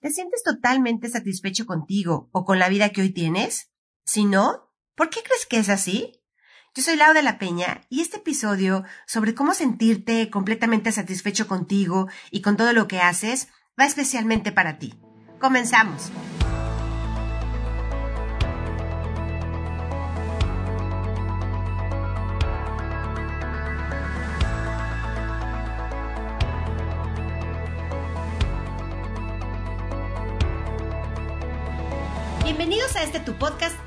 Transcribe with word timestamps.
¿Te 0.00 0.10
sientes 0.10 0.44
totalmente 0.44 1.08
satisfecho 1.08 1.66
contigo 1.66 2.28
o 2.30 2.44
con 2.44 2.60
la 2.60 2.68
vida 2.68 2.90
que 2.90 3.00
hoy 3.00 3.10
tienes? 3.10 3.72
Si 4.04 4.24
no, 4.24 4.72
¿por 4.94 5.10
qué 5.10 5.20
crees 5.24 5.44
que 5.46 5.58
es 5.58 5.68
así? 5.68 6.22
Yo 6.74 6.84
soy 6.84 6.94
Laura 6.94 7.14
de 7.14 7.22
la 7.22 7.38
Peña 7.38 7.80
y 7.88 8.00
este 8.00 8.18
episodio 8.18 8.84
sobre 9.08 9.34
cómo 9.34 9.54
sentirte 9.54 10.30
completamente 10.30 10.92
satisfecho 10.92 11.48
contigo 11.48 12.06
y 12.30 12.42
con 12.42 12.56
todo 12.56 12.72
lo 12.72 12.86
que 12.86 13.00
haces 13.00 13.48
va 13.78 13.86
especialmente 13.86 14.52
para 14.52 14.78
ti. 14.78 14.94
Comenzamos. 15.40 16.12
Tu 33.28 33.36
podcast 33.36 33.76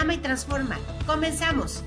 Ama 0.00 0.14
y 0.14 0.18
transforma. 0.18 0.78
Comenzamos. 1.06 1.82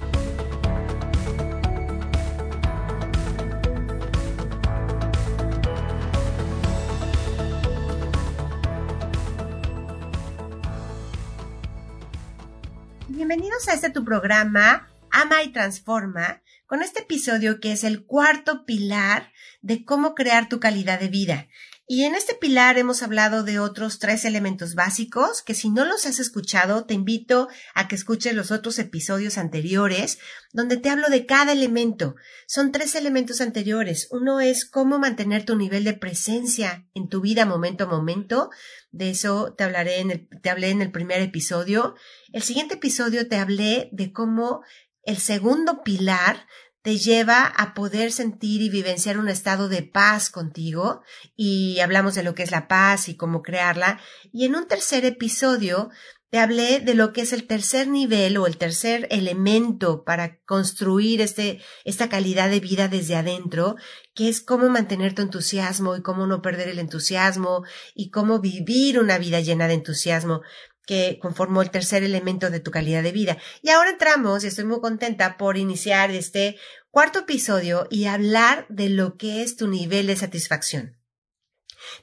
Bienvenidos 13.07 13.69
a 13.69 13.73
este 13.75 13.89
tu 13.91 14.03
programa 14.03 14.89
Ama 15.09 15.43
y 15.43 15.53
Transforma, 15.53 16.41
con 16.65 16.81
este 16.81 17.03
episodio 17.03 17.61
que 17.61 17.71
es 17.71 17.85
el 17.85 18.05
cuarto 18.05 18.65
pilar 18.65 19.31
de 19.61 19.85
cómo 19.85 20.15
crear 20.15 20.49
tu 20.49 20.59
calidad 20.59 20.99
de 20.99 21.07
vida. 21.07 21.47
Y 21.93 22.05
en 22.05 22.15
este 22.15 22.35
pilar 22.35 22.77
hemos 22.77 23.03
hablado 23.03 23.43
de 23.43 23.59
otros 23.59 23.99
tres 23.99 24.23
elementos 24.23 24.75
básicos 24.75 25.41
que 25.41 25.53
si 25.53 25.69
no 25.69 25.83
los 25.83 26.05
has 26.05 26.19
escuchado, 26.19 26.85
te 26.85 26.93
invito 26.93 27.49
a 27.73 27.89
que 27.89 27.95
escuches 27.95 28.33
los 28.33 28.49
otros 28.49 28.79
episodios 28.79 29.37
anteriores 29.37 30.17
donde 30.53 30.77
te 30.77 30.89
hablo 30.89 31.09
de 31.09 31.25
cada 31.25 31.51
elemento. 31.51 32.15
Son 32.47 32.71
tres 32.71 32.95
elementos 32.95 33.41
anteriores. 33.41 34.07
Uno 34.09 34.39
es 34.39 34.63
cómo 34.63 34.99
mantener 34.99 35.43
tu 35.43 35.57
nivel 35.57 35.83
de 35.83 35.91
presencia 35.91 36.87
en 36.93 37.09
tu 37.09 37.19
vida 37.19 37.45
momento 37.45 37.83
a 37.83 37.87
momento. 37.87 38.51
De 38.91 39.09
eso 39.09 39.53
te 39.57 39.65
hablaré 39.65 39.99
en 39.99 40.11
el, 40.11 40.29
te 40.41 40.49
hablé 40.49 40.69
en 40.69 40.81
el 40.81 40.93
primer 40.93 41.21
episodio. 41.21 41.95
El 42.31 42.41
siguiente 42.41 42.75
episodio 42.75 43.27
te 43.27 43.35
hablé 43.35 43.89
de 43.91 44.13
cómo 44.13 44.61
el 45.03 45.17
segundo 45.17 45.83
pilar 45.83 46.47
te 46.81 46.97
lleva 46.97 47.45
a 47.45 47.73
poder 47.73 48.11
sentir 48.11 48.61
y 48.61 48.69
vivenciar 48.69 49.17
un 49.17 49.29
estado 49.29 49.69
de 49.69 49.83
paz 49.83 50.29
contigo 50.29 51.01
y 51.35 51.79
hablamos 51.79 52.15
de 52.15 52.23
lo 52.23 52.33
que 52.33 52.43
es 52.43 52.51
la 52.51 52.67
paz 52.67 53.07
y 53.07 53.15
cómo 53.15 53.41
crearla. 53.41 53.99
Y 54.31 54.45
en 54.45 54.55
un 54.55 54.67
tercer 54.67 55.05
episodio 55.05 55.89
te 56.31 56.39
hablé 56.39 56.79
de 56.79 56.93
lo 56.93 57.11
que 57.11 57.21
es 57.21 57.33
el 57.33 57.45
tercer 57.45 57.89
nivel 57.89 58.37
o 58.37 58.47
el 58.47 58.57
tercer 58.57 59.05
elemento 59.11 60.05
para 60.05 60.39
construir 60.45 61.19
este, 61.19 61.61
esta 61.83 62.07
calidad 62.07 62.49
de 62.49 62.61
vida 62.61 62.87
desde 62.87 63.17
adentro, 63.17 63.75
que 64.15 64.29
es 64.29 64.39
cómo 64.39 64.69
mantener 64.69 65.13
tu 65.13 65.21
entusiasmo 65.21 65.97
y 65.97 66.01
cómo 66.01 66.27
no 66.27 66.41
perder 66.41 66.69
el 66.69 66.79
entusiasmo 66.79 67.65
y 67.93 68.11
cómo 68.11 68.39
vivir 68.39 68.97
una 68.97 69.17
vida 69.17 69.41
llena 69.41 69.67
de 69.67 69.73
entusiasmo 69.73 70.41
que 70.85 71.19
conformó 71.21 71.61
el 71.61 71.71
tercer 71.71 72.03
elemento 72.03 72.49
de 72.49 72.59
tu 72.59 72.71
calidad 72.71 73.03
de 73.03 73.11
vida. 73.11 73.37
Y 73.61 73.69
ahora 73.69 73.91
entramos, 73.91 74.43
y 74.43 74.47
estoy 74.47 74.65
muy 74.65 74.81
contenta 74.81 75.37
por 75.37 75.57
iniciar 75.57 76.11
este 76.11 76.57
cuarto 76.89 77.19
episodio 77.19 77.87
y 77.89 78.05
hablar 78.05 78.65
de 78.69 78.89
lo 78.89 79.17
que 79.17 79.43
es 79.43 79.55
tu 79.55 79.67
nivel 79.67 80.07
de 80.07 80.15
satisfacción. 80.15 80.97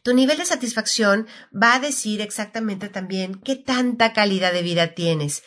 Tu 0.02 0.14
nivel 0.14 0.38
de 0.38 0.44
satisfacción 0.44 1.26
va 1.50 1.74
a 1.74 1.80
decir 1.80 2.20
exactamente 2.20 2.88
también 2.88 3.36
qué 3.36 3.56
tanta 3.56 4.12
calidad 4.12 4.52
de 4.52 4.62
vida 4.62 4.94
tienes. 4.94 5.44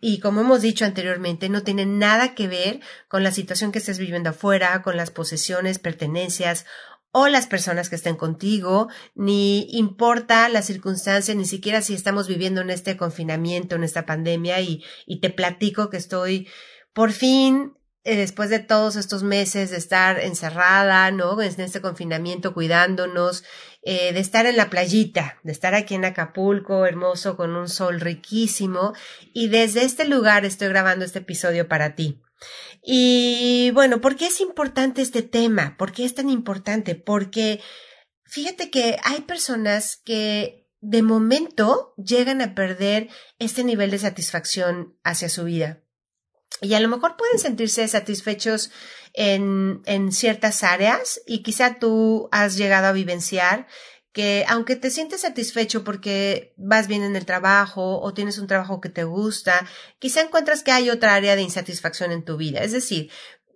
Y 0.00 0.20
como 0.20 0.42
hemos 0.42 0.60
dicho 0.60 0.84
anteriormente, 0.84 1.48
no 1.48 1.62
tiene 1.62 1.86
nada 1.86 2.34
que 2.34 2.48
ver 2.48 2.80
con 3.08 3.22
la 3.22 3.32
situación 3.32 3.72
que 3.72 3.78
estés 3.78 3.98
viviendo 3.98 4.30
afuera, 4.30 4.82
con 4.82 4.96
las 4.96 5.10
posesiones, 5.10 5.78
pertenencias 5.78 6.66
o 7.12 7.28
las 7.28 7.46
personas 7.46 7.88
que 7.88 7.96
estén 7.96 8.16
contigo, 8.16 8.88
ni 9.14 9.68
importa 9.76 10.48
la 10.48 10.62
circunstancia, 10.62 11.34
ni 11.34 11.44
siquiera 11.44 11.82
si 11.82 11.94
estamos 11.94 12.26
viviendo 12.26 12.62
en 12.62 12.70
este 12.70 12.96
confinamiento, 12.96 13.76
en 13.76 13.84
esta 13.84 14.06
pandemia, 14.06 14.60
y, 14.60 14.82
y 15.06 15.20
te 15.20 15.30
platico 15.30 15.90
que 15.90 15.98
estoy 15.98 16.48
por 16.92 17.12
fin 17.12 17.74
eh, 18.04 18.16
después 18.16 18.50
de 18.50 18.58
todos 18.58 18.96
estos 18.96 19.22
meses 19.22 19.70
de 19.70 19.76
estar 19.76 20.18
encerrada, 20.18 21.10
¿no? 21.12 21.40
En 21.40 21.60
este 21.60 21.80
confinamiento, 21.80 22.52
cuidándonos, 22.52 23.44
eh, 23.82 24.12
de 24.12 24.18
estar 24.18 24.46
en 24.46 24.56
la 24.56 24.70
playita, 24.70 25.38
de 25.44 25.52
estar 25.52 25.74
aquí 25.74 25.94
en 25.94 26.04
Acapulco, 26.04 26.84
hermoso, 26.84 27.36
con 27.36 27.54
un 27.54 27.68
sol 27.68 28.00
riquísimo, 28.00 28.92
y 29.32 29.48
desde 29.48 29.84
este 29.84 30.04
lugar 30.04 30.44
estoy 30.44 30.68
grabando 30.68 31.04
este 31.04 31.20
episodio 31.20 31.68
para 31.68 31.94
ti. 31.94 32.20
Y 32.82 33.70
bueno, 33.72 34.00
¿por 34.00 34.16
qué 34.16 34.26
es 34.26 34.40
importante 34.40 35.02
este 35.02 35.22
tema? 35.22 35.76
¿Por 35.78 35.92
qué 35.92 36.04
es 36.04 36.14
tan 36.14 36.28
importante? 36.28 36.96
Porque 36.96 37.60
fíjate 38.24 38.70
que 38.70 38.98
hay 39.04 39.20
personas 39.20 39.96
que 40.04 40.68
de 40.80 41.02
momento 41.02 41.94
llegan 41.96 42.42
a 42.42 42.56
perder 42.56 43.08
este 43.38 43.62
nivel 43.62 43.92
de 43.92 44.00
satisfacción 44.00 44.98
hacia 45.04 45.28
su 45.28 45.44
vida. 45.44 45.84
Y 46.60 46.74
a 46.74 46.80
lo 46.80 46.88
mejor 46.88 47.16
pueden 47.16 47.38
sentirse 47.38 47.86
satisfechos 47.86 48.72
en, 49.14 49.80
en 49.86 50.10
ciertas 50.10 50.64
áreas 50.64 51.20
y 51.24 51.42
quizá 51.44 51.78
tú 51.78 52.28
has 52.32 52.56
llegado 52.56 52.88
a 52.88 52.92
vivenciar 52.92 53.68
que 54.12 54.44
aunque 54.48 54.76
te 54.76 54.90
sientes 54.90 55.22
satisfecho 55.22 55.84
porque 55.84 56.54
vas 56.56 56.86
bien 56.86 57.02
en 57.02 57.16
el 57.16 57.24
trabajo 57.26 58.00
o 58.00 58.14
tienes 58.14 58.38
un 58.38 58.46
trabajo 58.46 58.80
que 58.80 58.90
te 58.90 59.04
gusta, 59.04 59.66
quizá 59.98 60.20
encuentras 60.20 60.62
que 60.62 60.72
hay 60.72 60.90
otra 60.90 61.14
área 61.14 61.34
de 61.34 61.42
insatisfacción 61.42 62.12
en 62.12 62.24
tu 62.24 62.36
vida. 62.36 62.60
Es 62.60 62.72
decir, 62.72 63.10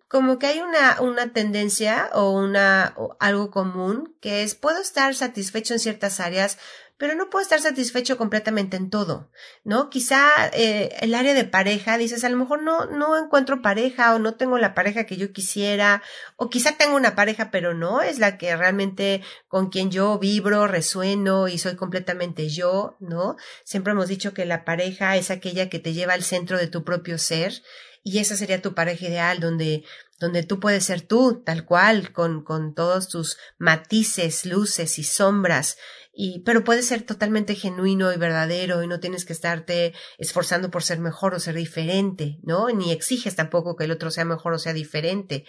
como 0.09 0.39
que 0.39 0.47
hay 0.47 0.61
una, 0.61 1.01
una 1.01 1.33
tendencia 1.33 2.11
o 2.15 2.31
una, 2.31 2.95
o 2.97 3.17
algo 3.21 3.51
común 3.51 4.17
que 4.21 4.43
es 4.43 4.55
puedo 4.55 4.81
estar 4.81 5.15
satisfecho 5.15 5.75
en 5.75 5.81
ciertas 5.81 6.21
áreas, 6.21 6.59
pero 6.99 7.15
no 7.15 7.29
puedo 7.29 7.43
estar 7.43 7.61
satisfecho 7.61 8.17
completamente 8.17 8.77
en 8.77 8.89
todo, 8.89 9.31
¿no? 9.65 9.91
Quizá 9.91 10.31
eh, 10.55 10.97
el 11.01 11.15
área 11.15 11.35
de 11.35 11.45
pareja, 11.45 11.99
dices, 11.99 12.25
a 12.25 12.29
lo 12.31 12.37
mejor 12.37 12.63
no, 12.63 12.87
no 12.87 13.19
encuentro 13.19 13.61
pareja 13.61 14.15
o 14.15 14.19
no 14.19 14.37
tengo 14.37 14.57
la 14.57 14.75
pareja 14.75 15.05
que 15.05 15.17
yo 15.17 15.33
quisiera, 15.33 16.03
o 16.37 16.49
quizá 16.49 16.73
tengo 16.79 16.97
una 16.97 17.15
pareja, 17.15 17.51
pero 17.51 17.75
no 17.75 18.01
es 18.01 18.19
la 18.19 18.39
que 18.39 18.57
realmente 18.57 19.23
con 19.49 19.69
quien 19.69 19.91
yo 19.91 20.19
vibro, 20.19 20.67
resueno 20.67 21.49
y 21.49 21.59
soy 21.59 21.77
completamente 21.77 22.49
yo, 22.49 22.97
¿no? 23.01 23.37
Siempre 23.65 23.93
hemos 23.93 24.09
dicho 24.09 24.33
que 24.33 24.47
la 24.47 24.65
pareja 24.65 25.17
es 25.17 25.31
aquella 25.31 25.69
que 25.69 25.79
te 25.79 25.93
lleva 25.93 26.15
al 26.15 26.23
centro 26.23 26.57
de 26.57 26.69
tu 26.69 26.83
propio 26.83 27.19
ser 27.19 27.63
y 28.03 28.21
esa 28.21 28.37
sería 28.37 28.63
tu 28.63 28.73
pareja 28.73 29.07
ideal 29.07 29.41
donde 29.41 29.85
donde 30.19 30.43
tú 30.43 30.61
puedes 30.61 30.85
ser 30.85 31.03
tú, 31.03 31.43
tal 31.45 31.65
cual, 31.65 32.13
con, 32.13 32.43
con 32.43 32.75
todos 32.75 33.09
tus 33.09 33.37
matices, 33.59 34.47
luces 34.47 34.99
y 34.99 35.05
sombras, 35.05 35.77
y, 36.19 36.41
pero 36.41 36.65
puede 36.65 36.83
ser 36.83 37.03
totalmente 37.03 37.55
genuino 37.55 38.11
y 38.11 38.17
verdadero 38.17 38.83
y 38.83 38.87
no 38.87 39.01
tienes 39.01 39.27
que 39.27 39.35
estarte 39.35 39.93
esforzando 40.17 40.71
por 40.71 40.83
ser 40.83 40.99
mejor 40.99 41.35
o 41.35 41.41
ser 41.41 41.55
diferente, 41.55 42.39
¿no? 42.43 42.71
Ni 42.71 42.91
exiges 42.91 43.37
tampoco 43.37 43.77
que 43.77 43.85
el 43.85 43.91
otro 43.91 44.11
sea 44.11 44.25
mejor 44.25 44.55
o 44.55 44.59
sea 44.59 44.73
diferente. 44.73 45.45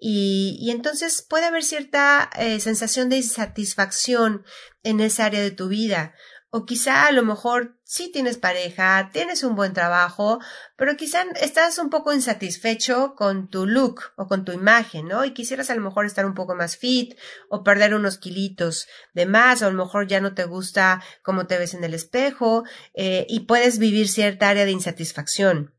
Y, 0.00 0.58
y 0.60 0.72
entonces 0.72 1.24
puede 1.28 1.44
haber 1.44 1.62
cierta 1.62 2.30
eh, 2.36 2.58
sensación 2.58 3.08
de 3.08 3.18
insatisfacción 3.18 4.44
en 4.82 4.98
esa 4.98 5.24
área 5.24 5.40
de 5.40 5.52
tu 5.52 5.68
vida 5.68 6.14
o 6.50 6.64
quizá 6.64 7.06
a 7.06 7.12
lo 7.12 7.22
mejor 7.22 7.78
sí 7.84 8.10
tienes 8.10 8.38
pareja, 8.38 9.10
tienes 9.12 9.42
un 9.42 9.54
buen 9.54 9.74
trabajo, 9.74 10.38
pero 10.76 10.96
quizá 10.96 11.24
estás 11.40 11.78
un 11.78 11.90
poco 11.90 12.14
insatisfecho 12.14 13.14
con 13.14 13.48
tu 13.48 13.66
look 13.66 14.00
o 14.16 14.26
con 14.26 14.44
tu 14.44 14.52
imagen, 14.52 15.08
¿no? 15.08 15.24
Y 15.24 15.34
quisieras 15.34 15.68
a 15.68 15.74
lo 15.74 15.82
mejor 15.82 16.06
estar 16.06 16.24
un 16.24 16.34
poco 16.34 16.54
más 16.54 16.76
fit 16.76 17.18
o 17.50 17.62
perder 17.62 17.94
unos 17.94 18.16
kilitos 18.18 18.86
de 19.12 19.26
más, 19.26 19.60
o 19.60 19.66
a 19.66 19.70
lo 19.70 19.84
mejor 19.84 20.06
ya 20.06 20.20
no 20.20 20.34
te 20.34 20.44
gusta 20.44 21.02
cómo 21.22 21.46
te 21.46 21.58
ves 21.58 21.74
en 21.74 21.84
el 21.84 21.94
espejo, 21.94 22.64
eh, 22.94 23.26
y 23.28 23.40
puedes 23.40 23.78
vivir 23.78 24.08
cierta 24.08 24.48
área 24.48 24.64
de 24.64 24.72
insatisfacción. 24.72 25.77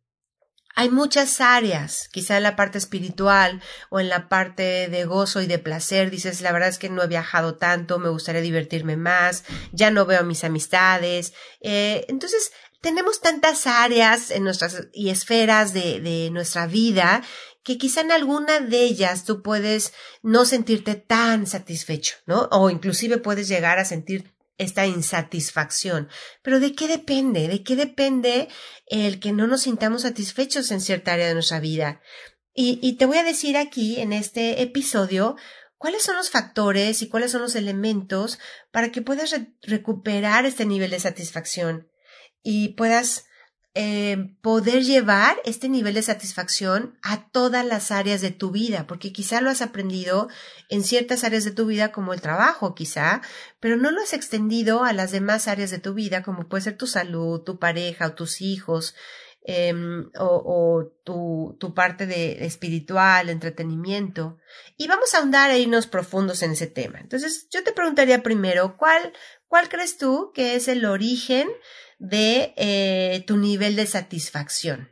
Hay 0.75 0.89
muchas 0.89 1.41
áreas, 1.41 2.07
quizá 2.11 2.37
en 2.37 2.43
la 2.43 2.55
parte 2.55 2.77
espiritual 2.77 3.61
o 3.89 3.99
en 3.99 4.09
la 4.09 4.29
parte 4.29 4.87
de 4.87 5.05
gozo 5.05 5.41
y 5.41 5.47
de 5.47 5.59
placer, 5.59 6.09
dices, 6.09 6.41
la 6.41 6.51
verdad 6.51 6.69
es 6.69 6.77
que 6.77 6.89
no 6.89 7.03
he 7.03 7.07
viajado 7.07 7.55
tanto, 7.55 7.99
me 7.99 8.09
gustaría 8.09 8.41
divertirme 8.41 8.95
más, 8.95 9.43
ya 9.71 9.91
no 9.91 10.05
veo 10.05 10.21
a 10.21 10.23
mis 10.23 10.43
amistades. 10.43 11.33
Eh, 11.61 12.05
entonces, 12.07 12.51
tenemos 12.81 13.19
tantas 13.19 13.67
áreas 13.67 14.31
en 14.31 14.43
nuestras 14.43 14.87
y 14.93 15.09
esferas 15.09 15.73
de, 15.73 15.99
de 15.99 16.29
nuestra 16.31 16.65
vida 16.65 17.23
que 17.63 17.77
quizá 17.77 18.01
en 18.01 18.11
alguna 18.11 18.61
de 18.61 18.83
ellas 18.83 19.25
tú 19.25 19.41
puedes 19.41 19.93
no 20.23 20.45
sentirte 20.45 20.95
tan 20.95 21.45
satisfecho, 21.45 22.15
¿no? 22.25 22.47
O 22.51 22.69
inclusive 22.69 23.17
puedes 23.17 23.47
llegar 23.47 23.79
a 23.79 23.85
sentir 23.85 24.33
esta 24.59 24.85
insatisfacción. 24.85 26.09
Pero 26.43 26.59
¿de 26.59 26.75
qué 26.75 26.87
depende? 26.87 27.47
¿De 27.47 27.63
qué 27.63 27.75
depende 27.75 28.49
el 28.85 29.19
que 29.19 29.31
no 29.31 29.47
nos 29.47 29.61
sintamos 29.61 30.03
satisfechos 30.03 30.69
en 30.69 30.81
cierta 30.81 31.13
área 31.13 31.27
de 31.27 31.33
nuestra 31.33 31.59
vida? 31.59 32.01
Y, 32.53 32.97
te 32.97 33.05
voy 33.05 33.17
a 33.17 33.23
decir 33.23 33.55
aquí, 33.55 34.01
en 34.01 34.11
este 34.11 34.61
episodio, 34.61 35.37
cuáles 35.77 36.03
son 36.03 36.17
los 36.17 36.29
factores 36.29 37.01
y 37.01 37.07
cuáles 37.07 37.31
son 37.31 37.41
los 37.41 37.55
elementos 37.55 38.37
para 38.69 38.91
que 38.91 39.01
puedas 39.01 39.33
recuperar 39.61 40.45
este 40.45 40.65
nivel 40.65 40.91
de 40.91 40.99
satisfacción 40.99 41.89
y 42.43 42.69
puedas 42.69 43.28
eh, 43.81 44.35
poder 44.41 44.83
llevar 44.83 45.37
este 45.45 45.69
nivel 45.69 45.93
de 45.93 46.01
satisfacción 46.01 46.99
a 47.01 47.29
todas 47.29 47.65
las 47.65 47.91
áreas 47.91 48.19
de 48.19 48.29
tu 48.29 48.51
vida, 48.51 48.85
porque 48.87 49.13
quizá 49.13 49.39
lo 49.39 49.49
has 49.49 49.61
aprendido 49.61 50.27
en 50.67 50.83
ciertas 50.83 51.23
áreas 51.23 51.45
de 51.45 51.51
tu 51.51 51.65
vida 51.65 51.93
como 51.93 52.13
el 52.13 52.19
trabajo, 52.19 52.75
quizá, 52.75 53.21
pero 53.61 53.77
no 53.77 53.89
lo 53.91 54.01
has 54.01 54.11
extendido 54.11 54.83
a 54.83 54.91
las 54.91 55.11
demás 55.11 55.47
áreas 55.47 55.71
de 55.71 55.79
tu 55.79 55.93
vida, 55.93 56.23
como 56.23 56.49
puede 56.49 56.63
ser 56.63 56.75
tu 56.75 56.87
salud, 56.87 57.43
tu 57.43 57.57
pareja 57.57 58.07
o 58.07 58.15
tus 58.15 58.41
hijos, 58.41 58.95
em, 59.43 60.11
o, 60.19 60.91
tu, 61.05 61.73
parte 61.73 62.05
de 62.05 62.45
espiritual, 62.45 63.29
entretenimiento. 63.29 64.39
Y 64.75 64.89
vamos 64.89 65.13
a 65.13 65.19
ahondar 65.19 65.51
e 65.51 65.59
irnos 65.59 65.87
profundos 65.87 66.43
en 66.43 66.51
ese 66.51 66.67
tema. 66.67 66.99
Entonces, 66.99 67.47
yo 67.49 67.63
te 67.63 67.71
preguntaría 67.71 68.23
primero, 68.23 68.75
¿cuál, 68.75 69.13
cuál 69.47 69.69
crees 69.69 69.97
tú 69.97 70.33
que 70.33 70.55
es 70.55 70.67
el 70.67 70.83
origen 70.83 71.47
de 71.99 72.53
eh, 72.57 73.23
tu 73.27 73.37
nivel 73.37 73.75
de 73.75 73.85
satisfacción. 73.85 74.89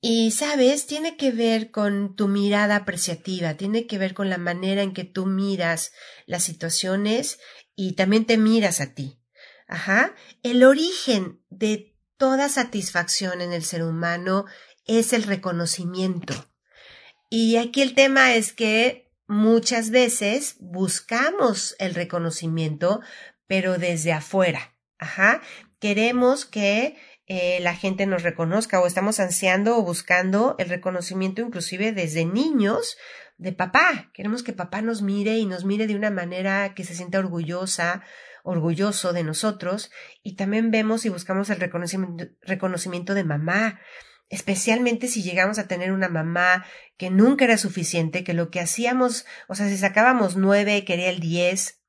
Y 0.00 0.32
sabes, 0.32 0.86
tiene 0.86 1.16
que 1.16 1.30
ver 1.30 1.70
con 1.70 2.16
tu 2.16 2.26
mirada 2.26 2.74
apreciativa, 2.74 3.54
tiene 3.54 3.86
que 3.86 3.98
ver 3.98 4.14
con 4.14 4.28
la 4.28 4.38
manera 4.38 4.82
en 4.82 4.94
que 4.94 5.04
tú 5.04 5.26
miras 5.26 5.92
las 6.26 6.42
situaciones 6.42 7.38
y 7.76 7.92
también 7.92 8.24
te 8.24 8.36
miras 8.36 8.80
a 8.80 8.94
ti. 8.94 9.20
Ajá. 9.68 10.16
El 10.42 10.64
origen 10.64 11.40
de 11.50 11.96
toda 12.16 12.48
satisfacción 12.48 13.40
en 13.40 13.52
el 13.52 13.62
ser 13.62 13.84
humano 13.84 14.46
es 14.86 15.12
el 15.12 15.22
reconocimiento. 15.22 16.34
Y 17.30 17.56
aquí 17.56 17.80
el 17.80 17.94
tema 17.94 18.34
es 18.34 18.52
que 18.52 19.12
muchas 19.28 19.90
veces 19.90 20.56
buscamos 20.58 21.76
el 21.78 21.94
reconocimiento, 21.94 23.00
pero 23.46 23.78
desde 23.78 24.12
afuera. 24.12 24.76
Ajá. 25.02 25.40
Queremos 25.80 26.46
que 26.46 26.96
eh, 27.26 27.58
la 27.60 27.74
gente 27.74 28.06
nos 28.06 28.22
reconozca 28.22 28.80
o 28.80 28.86
estamos 28.86 29.18
ansiando 29.18 29.76
o 29.76 29.82
buscando 29.82 30.54
el 30.60 30.68
reconocimiento 30.68 31.42
inclusive 31.42 31.90
desde 31.90 32.24
niños 32.24 32.96
de 33.36 33.52
papá. 33.52 34.12
Queremos 34.14 34.44
que 34.44 34.52
papá 34.52 34.80
nos 34.80 35.02
mire 35.02 35.38
y 35.38 35.46
nos 35.46 35.64
mire 35.64 35.88
de 35.88 35.96
una 35.96 36.10
manera 36.10 36.72
que 36.74 36.84
se 36.84 36.94
sienta 36.94 37.18
orgullosa, 37.18 38.04
orgulloso 38.44 39.12
de 39.12 39.24
nosotros 39.24 39.90
y 40.22 40.36
también 40.36 40.70
vemos 40.70 41.04
y 41.04 41.08
buscamos 41.08 41.50
el 41.50 41.58
reconocimiento, 41.58 42.26
reconocimiento 42.42 43.14
de 43.14 43.24
mamá 43.24 43.80
especialmente 44.28 45.08
si 45.08 45.22
llegamos 45.22 45.58
a 45.58 45.66
tener 45.66 45.92
una 45.92 46.08
mamá 46.08 46.64
que 46.96 47.10
nunca 47.10 47.44
era 47.44 47.58
suficiente, 47.58 48.24
que 48.24 48.32
lo 48.32 48.50
que 48.50 48.60
hacíamos, 48.60 49.26
o 49.46 49.54
sea, 49.54 49.68
si 49.68 49.76
sacábamos 49.76 50.36
nueve, 50.36 50.86
quería 50.86 51.10
el 51.10 51.20
diez, 51.20 51.81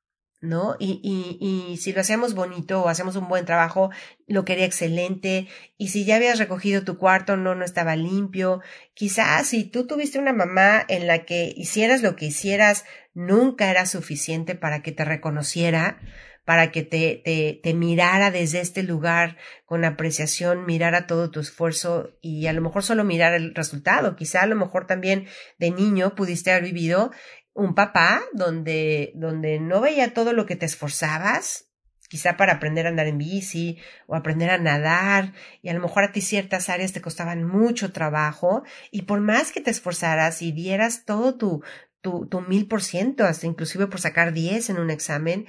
¿no? 0.44 0.76
Y, 0.78 1.00
y, 1.02 1.72
y 1.72 1.76
si 1.78 1.92
lo 1.92 2.00
hacemos 2.00 2.34
bonito 2.34 2.82
o 2.82 2.88
hacemos 2.88 3.16
un 3.16 3.28
buen 3.28 3.44
trabajo, 3.44 3.90
lo 4.26 4.44
quería 4.44 4.66
excelente. 4.66 5.48
Y 5.76 5.88
si 5.88 6.04
ya 6.04 6.16
habías 6.16 6.38
recogido 6.38 6.84
tu 6.84 6.98
cuarto, 6.98 7.36
no, 7.36 7.54
no 7.54 7.64
estaba 7.64 7.96
limpio. 7.96 8.60
Quizás 8.94 9.48
si 9.48 9.64
tú 9.64 9.86
tuviste 9.86 10.18
una 10.18 10.32
mamá 10.32 10.84
en 10.88 11.06
la 11.06 11.24
que 11.24 11.52
hicieras 11.56 12.02
lo 12.02 12.16
que 12.16 12.26
hicieras, 12.26 12.84
nunca 13.14 13.70
era 13.70 13.86
suficiente 13.86 14.54
para 14.54 14.82
que 14.82 14.92
te 14.92 15.04
reconociera, 15.04 16.00
para 16.44 16.70
que 16.70 16.82
te, 16.82 17.22
te, 17.24 17.58
te 17.62 17.74
mirara 17.74 18.30
desde 18.30 18.60
este 18.60 18.82
lugar 18.82 19.38
con 19.64 19.84
apreciación, 19.84 20.66
mirara 20.66 21.06
todo 21.06 21.30
tu 21.30 21.40
esfuerzo 21.40 22.18
y 22.20 22.46
a 22.46 22.52
lo 22.52 22.60
mejor 22.60 22.82
solo 22.82 23.02
mirar 23.02 23.32
el 23.32 23.54
resultado. 23.54 24.14
Quizá 24.14 24.42
a 24.42 24.46
lo 24.46 24.56
mejor 24.56 24.86
también 24.86 25.26
de 25.58 25.70
niño 25.70 26.14
pudiste 26.14 26.50
haber 26.50 26.64
vivido 26.64 27.10
un 27.54 27.74
papá 27.74 28.22
donde, 28.32 29.12
donde 29.14 29.60
no 29.60 29.80
veía 29.80 30.12
todo 30.12 30.32
lo 30.32 30.44
que 30.44 30.56
te 30.56 30.66
esforzabas, 30.66 31.66
quizá 32.08 32.36
para 32.36 32.54
aprender 32.54 32.86
a 32.86 32.90
andar 32.90 33.06
en 33.06 33.18
bici 33.18 33.78
o 34.06 34.14
aprender 34.14 34.50
a 34.50 34.58
nadar, 34.58 35.32
y 35.62 35.68
a 35.68 35.74
lo 35.74 35.80
mejor 35.80 36.04
a 36.04 36.12
ti 36.12 36.20
ciertas 36.20 36.68
áreas 36.68 36.92
te 36.92 37.00
costaban 37.00 37.44
mucho 37.44 37.92
trabajo, 37.92 38.64
y 38.90 39.02
por 39.02 39.20
más 39.20 39.52
que 39.52 39.60
te 39.60 39.70
esforzaras 39.70 40.42
y 40.42 40.52
dieras 40.52 41.04
todo 41.04 41.36
tu, 41.36 41.62
tu, 42.00 42.26
tu 42.26 42.40
mil 42.40 42.66
por 42.66 42.82
ciento, 42.82 43.24
hasta 43.24 43.46
inclusive 43.46 43.86
por 43.86 44.00
sacar 44.00 44.32
diez 44.32 44.68
en 44.68 44.78
un 44.78 44.90
examen, 44.90 45.46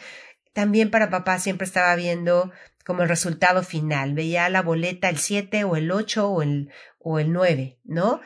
también 0.53 0.89
para 0.89 1.09
papá 1.09 1.39
siempre 1.39 1.65
estaba 1.65 1.95
viendo 1.95 2.51
como 2.85 3.01
el 3.01 3.09
resultado 3.09 3.63
final, 3.63 4.13
veía 4.13 4.47
la 4.49 4.61
boleta 4.61 5.09
el 5.09 5.17
siete 5.17 5.63
o 5.63 5.75
el 5.75 5.91
ocho 5.91 6.29
o 6.29 6.43
el, 6.43 6.69
o 6.99 7.19
el 7.19 7.33
nueve, 7.33 7.79
¿no? 7.83 8.21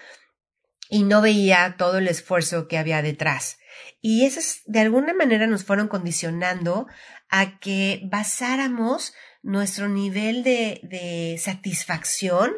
Y 0.90 1.04
no 1.04 1.22
veía 1.22 1.76
todo 1.78 1.98
el 1.98 2.08
esfuerzo 2.08 2.68
que 2.68 2.78
había 2.78 3.02
detrás. 3.02 3.59
Y 4.02 4.26
esas 4.26 4.62
de 4.66 4.80
alguna 4.80 5.14
manera 5.14 5.48
nos 5.48 5.64
fueron 5.64 5.88
condicionando 5.88 6.88
a 7.30 7.60
que 7.60 8.02
basáramos 8.06 9.14
nuestro 9.42 9.88
nivel 9.90 10.44
de, 10.44 10.80
de 10.84 11.38
satisfacción 11.40 12.52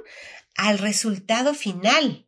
al 0.55 0.79
resultado 0.79 1.53
final. 1.53 2.27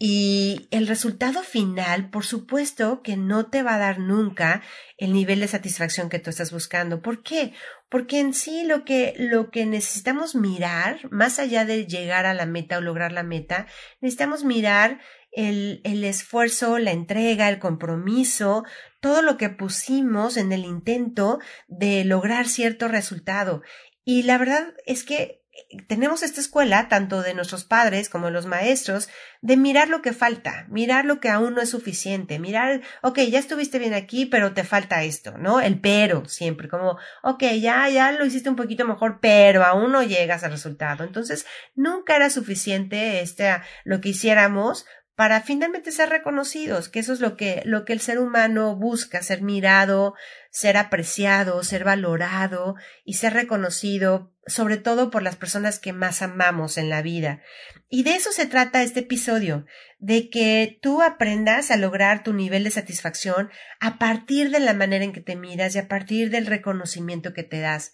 Y 0.00 0.68
el 0.70 0.86
resultado 0.86 1.42
final, 1.42 2.08
por 2.10 2.24
supuesto, 2.24 3.02
que 3.02 3.16
no 3.16 3.46
te 3.46 3.64
va 3.64 3.74
a 3.74 3.78
dar 3.78 3.98
nunca 3.98 4.62
el 4.96 5.12
nivel 5.12 5.40
de 5.40 5.48
satisfacción 5.48 6.08
que 6.08 6.20
tú 6.20 6.30
estás 6.30 6.52
buscando. 6.52 7.02
¿Por 7.02 7.24
qué? 7.24 7.52
Porque 7.88 8.20
en 8.20 8.32
sí 8.32 8.62
lo 8.62 8.84
que, 8.84 9.14
lo 9.18 9.50
que 9.50 9.66
necesitamos 9.66 10.36
mirar, 10.36 11.00
más 11.10 11.40
allá 11.40 11.64
de 11.64 11.86
llegar 11.86 12.26
a 12.26 12.34
la 12.34 12.46
meta 12.46 12.78
o 12.78 12.80
lograr 12.80 13.10
la 13.10 13.24
meta, 13.24 13.66
necesitamos 14.00 14.44
mirar 14.44 15.00
el, 15.38 16.04
esfuerzo, 16.04 16.78
la 16.78 16.90
entrega, 16.90 17.48
el 17.48 17.60
compromiso, 17.60 18.64
todo 19.00 19.22
lo 19.22 19.36
que 19.36 19.48
pusimos 19.48 20.36
en 20.36 20.50
el 20.50 20.64
intento 20.64 21.38
de 21.68 22.04
lograr 22.04 22.48
cierto 22.48 22.88
resultado. 22.88 23.62
Y 24.04 24.24
la 24.24 24.36
verdad 24.36 24.74
es 24.84 25.04
que 25.04 25.38
tenemos 25.86 26.22
esta 26.22 26.40
escuela, 26.40 26.88
tanto 26.88 27.20
de 27.20 27.34
nuestros 27.34 27.64
padres 27.64 28.08
como 28.08 28.26
de 28.26 28.32
los 28.32 28.46
maestros, 28.46 29.08
de 29.42 29.56
mirar 29.56 29.88
lo 29.88 30.02
que 30.02 30.12
falta, 30.12 30.66
mirar 30.68 31.04
lo 31.04 31.20
que 31.20 31.28
aún 31.28 31.54
no 31.54 31.60
es 31.60 31.70
suficiente, 31.70 32.38
mirar, 32.38 32.80
ok, 33.02 33.18
ya 33.30 33.38
estuviste 33.38 33.78
bien 33.78 33.94
aquí, 33.94 34.26
pero 34.26 34.54
te 34.54 34.64
falta 34.64 35.04
esto, 35.04 35.36
¿no? 35.36 35.60
El 35.60 35.80
pero 35.80 36.24
siempre, 36.26 36.68
como, 36.68 36.96
ok, 37.22 37.42
ya, 37.60 37.88
ya 37.88 38.12
lo 38.12 38.24
hiciste 38.24 38.48
un 38.48 38.56
poquito 38.56 38.86
mejor, 38.86 39.18
pero 39.20 39.64
aún 39.64 39.92
no 39.92 40.02
llegas 40.02 40.42
al 40.42 40.52
resultado. 40.52 41.04
Entonces, 41.04 41.44
nunca 41.74 42.16
era 42.16 42.30
suficiente 42.30 43.20
este, 43.20 43.50
lo 43.84 44.00
que 44.00 44.10
hiciéramos 44.10 44.86
para 45.18 45.40
finalmente 45.40 45.90
ser 45.90 46.10
reconocidos, 46.10 46.88
que 46.88 47.00
eso 47.00 47.12
es 47.12 47.18
lo 47.18 47.36
que, 47.36 47.62
lo 47.64 47.84
que 47.84 47.92
el 47.92 47.98
ser 47.98 48.20
humano 48.20 48.76
busca, 48.76 49.20
ser 49.20 49.42
mirado, 49.42 50.14
ser 50.52 50.76
apreciado, 50.76 51.64
ser 51.64 51.82
valorado 51.82 52.76
y 53.04 53.14
ser 53.14 53.32
reconocido, 53.32 54.32
sobre 54.46 54.76
todo 54.76 55.10
por 55.10 55.24
las 55.24 55.34
personas 55.34 55.80
que 55.80 55.92
más 55.92 56.22
amamos 56.22 56.78
en 56.78 56.88
la 56.88 57.02
vida. 57.02 57.42
Y 57.88 58.04
de 58.04 58.14
eso 58.14 58.30
se 58.30 58.46
trata 58.46 58.84
este 58.84 59.00
episodio, 59.00 59.66
de 59.98 60.30
que 60.30 60.78
tú 60.80 61.02
aprendas 61.02 61.72
a 61.72 61.76
lograr 61.76 62.22
tu 62.22 62.32
nivel 62.32 62.62
de 62.62 62.70
satisfacción 62.70 63.50
a 63.80 63.98
partir 63.98 64.52
de 64.52 64.60
la 64.60 64.72
manera 64.72 65.04
en 65.04 65.12
que 65.12 65.20
te 65.20 65.34
miras 65.34 65.74
y 65.74 65.80
a 65.80 65.88
partir 65.88 66.30
del 66.30 66.46
reconocimiento 66.46 67.34
que 67.34 67.42
te 67.42 67.58
das. 67.58 67.92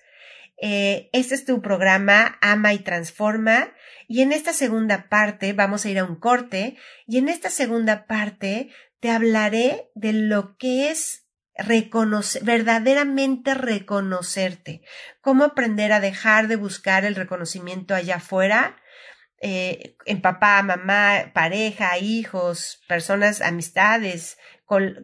Eh, 0.56 1.10
este 1.12 1.34
es 1.34 1.44
tu 1.44 1.60
programa 1.60 2.38
Ama 2.40 2.74
y 2.74 2.78
Transforma 2.78 3.72
y 4.06 4.22
en 4.22 4.32
esta 4.32 4.52
segunda 4.52 5.08
parte 5.08 5.52
vamos 5.52 5.84
a 5.84 5.90
ir 5.90 5.98
a 5.98 6.04
un 6.04 6.16
corte 6.16 6.76
y 7.06 7.18
en 7.18 7.28
esta 7.28 7.50
segunda 7.50 8.06
parte 8.06 8.70
te 9.00 9.10
hablaré 9.10 9.90
de 9.94 10.12
lo 10.12 10.56
que 10.56 10.90
es 10.90 11.26
reconocer, 11.56 12.44
verdaderamente 12.44 13.54
reconocerte, 13.54 14.82
cómo 15.20 15.44
aprender 15.44 15.92
a 15.92 16.00
dejar 16.00 16.48
de 16.48 16.56
buscar 16.56 17.04
el 17.04 17.14
reconocimiento 17.14 17.94
allá 17.94 18.16
afuera, 18.16 18.76
eh, 19.40 19.96
en 20.06 20.22
papá, 20.22 20.62
mamá, 20.62 21.32
pareja, 21.34 21.98
hijos, 21.98 22.82
personas, 22.88 23.40
amistades, 23.42 24.38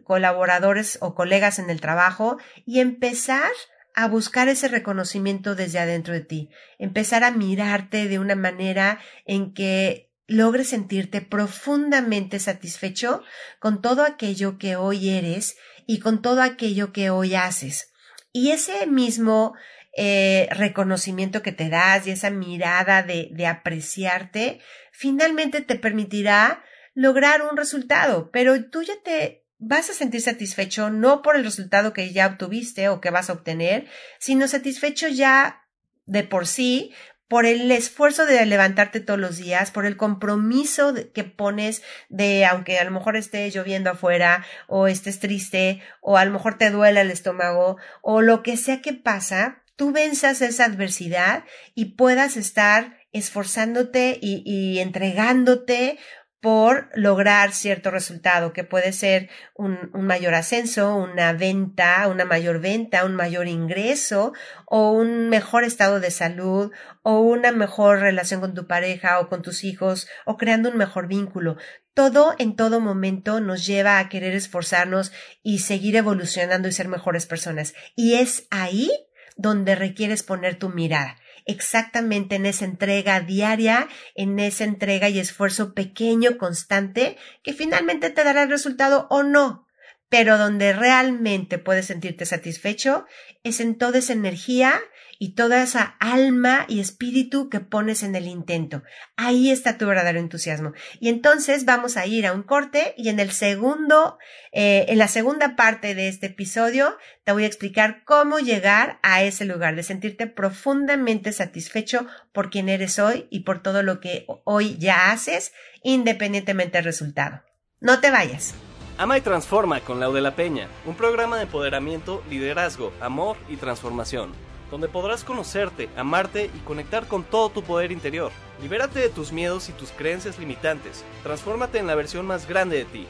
colaboradores 0.03 0.97
o 1.01 1.13
colegas 1.13 1.59
en 1.59 1.69
el 1.69 1.79
trabajo 1.79 2.37
y 2.65 2.79
empezar 2.79 3.51
a 3.95 4.07
buscar 4.07 4.47
ese 4.47 4.67
reconocimiento 4.67 5.55
desde 5.55 5.79
adentro 5.79 6.13
de 6.13 6.21
ti, 6.21 6.49
empezar 6.79 7.23
a 7.23 7.31
mirarte 7.31 8.07
de 8.07 8.19
una 8.19 8.35
manera 8.35 8.99
en 9.25 9.53
que 9.53 10.11
logres 10.27 10.69
sentirte 10.69 11.21
profundamente 11.21 12.39
satisfecho 12.39 13.23
con 13.59 13.81
todo 13.81 14.03
aquello 14.03 14.57
que 14.57 14.75
hoy 14.75 15.09
eres 15.09 15.57
y 15.85 15.99
con 15.99 16.21
todo 16.21 16.41
aquello 16.41 16.93
que 16.93 17.09
hoy 17.09 17.35
haces. 17.35 17.91
Y 18.31 18.51
ese 18.51 18.87
mismo 18.87 19.53
eh, 19.97 20.47
reconocimiento 20.51 21.41
que 21.41 21.51
te 21.51 21.69
das 21.69 22.07
y 22.07 22.11
esa 22.11 22.29
mirada 22.29 23.03
de, 23.03 23.29
de 23.31 23.45
apreciarte, 23.45 24.61
finalmente 24.91 25.61
te 25.61 25.75
permitirá 25.75 26.63
lograr 26.93 27.41
un 27.41 27.57
resultado, 27.57 28.31
pero 28.31 28.69
tú 28.69 28.83
ya 28.83 28.95
te 29.03 29.40
vas 29.61 29.91
a 29.91 29.93
sentir 29.93 30.21
satisfecho 30.21 30.89
no 30.89 31.21
por 31.21 31.35
el 31.35 31.43
resultado 31.43 31.93
que 31.93 32.11
ya 32.11 32.27
obtuviste 32.27 32.89
o 32.89 32.99
que 32.99 33.11
vas 33.11 33.29
a 33.29 33.33
obtener, 33.33 33.87
sino 34.19 34.47
satisfecho 34.47 35.07
ya 35.07 35.67
de 36.05 36.23
por 36.23 36.47
sí 36.47 36.91
por 37.27 37.45
el 37.45 37.71
esfuerzo 37.71 38.25
de 38.25 38.45
levantarte 38.45 38.99
todos 38.99 39.17
los 39.17 39.37
días, 39.37 39.71
por 39.71 39.85
el 39.85 39.95
compromiso 39.95 40.93
que 41.13 41.23
pones 41.23 41.81
de, 42.09 42.43
aunque 42.43 42.77
a 42.77 42.83
lo 42.83 42.91
mejor 42.91 43.15
esté 43.15 43.49
lloviendo 43.49 43.89
afuera, 43.89 44.45
o 44.67 44.87
estés 44.87 45.21
triste, 45.21 45.81
o 46.01 46.17
a 46.17 46.25
lo 46.25 46.31
mejor 46.31 46.57
te 46.57 46.71
duele 46.71 46.99
el 46.99 47.09
estómago, 47.09 47.77
o 48.01 48.21
lo 48.21 48.43
que 48.43 48.57
sea 48.57 48.81
que 48.81 48.91
pasa, 48.91 49.63
tú 49.77 49.93
venzas 49.93 50.41
esa 50.41 50.65
adversidad 50.65 51.45
y 51.73 51.95
puedas 51.95 52.35
estar 52.35 52.97
esforzándote 53.13 54.19
y, 54.21 54.43
y 54.45 54.79
entregándote 54.79 55.99
por 56.41 56.89
lograr 56.95 57.53
cierto 57.53 57.91
resultado, 57.91 58.51
que 58.51 58.63
puede 58.63 58.93
ser 58.93 59.29
un, 59.53 59.91
mayor 59.93 60.33
ascenso, 60.33 60.95
una 60.95 61.33
venta, 61.33 62.07
una 62.07 62.25
mayor 62.25 62.59
venta, 62.59 63.05
un 63.05 63.15
mayor 63.15 63.47
ingreso, 63.47 64.33
o 64.65 64.91
un 64.91 65.29
mejor 65.29 65.63
estado 65.63 65.99
de 65.99 66.09
salud, 66.09 66.71
o 67.03 67.19
una 67.19 67.51
mejor 67.51 67.99
relación 67.99 68.41
con 68.41 68.55
tu 68.55 68.65
pareja 68.65 69.19
o 69.19 69.29
con 69.29 69.43
tus 69.43 69.63
hijos, 69.63 70.07
o 70.25 70.35
creando 70.35 70.69
un 70.69 70.77
mejor 70.77 71.07
vínculo. 71.07 71.57
Todo 71.93 72.33
en 72.39 72.55
todo 72.55 72.79
momento 72.79 73.39
nos 73.39 73.67
lleva 73.67 73.99
a 73.99 74.09
querer 74.09 74.33
esforzarnos 74.33 75.11
y 75.43 75.59
seguir 75.59 75.95
evolucionando 75.95 76.67
y 76.67 76.71
ser 76.71 76.87
mejores 76.87 77.27
personas. 77.27 77.75
Y 77.95 78.15
es 78.15 78.47
ahí 78.49 78.89
donde 79.37 79.75
requieres 79.75 80.23
poner 80.23 80.57
tu 80.57 80.69
mirada 80.69 81.17
exactamente 81.45 82.35
en 82.35 82.45
esa 82.45 82.65
entrega 82.65 83.19
diaria, 83.21 83.87
en 84.15 84.39
esa 84.39 84.63
entrega 84.63 85.09
y 85.09 85.19
esfuerzo 85.19 85.73
pequeño, 85.73 86.37
constante, 86.37 87.17
que 87.43 87.53
finalmente 87.53 88.09
te 88.09 88.23
dará 88.23 88.43
el 88.43 88.49
resultado 88.49 89.07
o 89.09 89.23
no. 89.23 89.67
Pero 90.09 90.37
donde 90.37 90.73
realmente 90.73 91.57
puedes 91.57 91.85
sentirte 91.85 92.25
satisfecho 92.25 93.05
es 93.43 93.59
en 93.59 93.77
toda 93.77 93.99
esa 93.99 94.13
energía 94.13 94.81
y 95.21 95.35
toda 95.35 95.61
esa 95.61 95.97
alma 95.99 96.65
y 96.67 96.79
espíritu 96.79 97.47
que 97.47 97.59
pones 97.59 98.01
en 98.01 98.15
el 98.15 98.25
intento. 98.25 98.81
Ahí 99.17 99.51
está 99.51 99.77
tu 99.77 99.85
verdadero 99.85 100.17
entusiasmo. 100.17 100.73
Y 100.99 101.09
entonces 101.09 101.63
vamos 101.63 101.95
a 101.95 102.07
ir 102.07 102.25
a 102.25 102.33
un 102.33 102.41
corte 102.41 102.95
y 102.97 103.09
en 103.09 103.19
el 103.19 103.29
segundo, 103.29 104.17
eh, 104.51 104.85
en 104.87 104.97
la 104.97 105.07
segunda 105.07 105.55
parte 105.55 105.93
de 105.93 106.07
este 106.07 106.25
episodio, 106.25 106.97
te 107.23 107.33
voy 107.33 107.43
a 107.43 107.45
explicar 107.45 108.01
cómo 108.03 108.39
llegar 108.39 108.97
a 109.03 109.21
ese 109.21 109.45
lugar 109.45 109.75
de 109.75 109.83
sentirte 109.83 110.25
profundamente 110.25 111.33
satisfecho 111.33 112.07
por 112.33 112.49
quien 112.49 112.67
eres 112.67 112.97
hoy 112.97 113.27
y 113.29 113.41
por 113.41 113.61
todo 113.61 113.83
lo 113.83 113.99
que 113.99 114.25
hoy 114.43 114.75
ya 114.79 115.11
haces, 115.11 115.51
independientemente 115.83 116.79
del 116.79 116.85
resultado. 116.85 117.43
No 117.79 117.99
te 117.99 118.09
vayas. 118.09 118.55
Ama 118.97 119.19
y 119.19 119.21
Transforma 119.21 119.81
con 119.81 119.99
Lau 119.99 120.13
de 120.13 120.21
la 120.21 120.35
Peña, 120.35 120.67
un 120.87 120.95
programa 120.95 121.37
de 121.37 121.43
empoderamiento, 121.43 122.23
liderazgo, 122.27 122.91
amor 122.99 123.37
y 123.49 123.57
transformación 123.57 124.50
donde 124.71 124.87
podrás 124.87 125.23
conocerte, 125.23 125.89
amarte 125.95 126.49
y 126.55 126.59
conectar 126.59 127.07
con 127.07 127.23
todo 127.23 127.49
tu 127.49 127.61
poder 127.61 127.91
interior. 127.91 128.31
Libérate 128.61 128.99
de 128.99 129.09
tus 129.09 129.31
miedos 129.31 129.69
y 129.69 129.73
tus 129.73 129.91
creencias 129.91 130.39
limitantes. 130.39 131.03
Transfórmate 131.23 131.77
en 131.77 131.87
la 131.87 131.95
versión 131.95 132.25
más 132.25 132.47
grande 132.47 132.77
de 132.77 132.85
ti. 132.85 133.07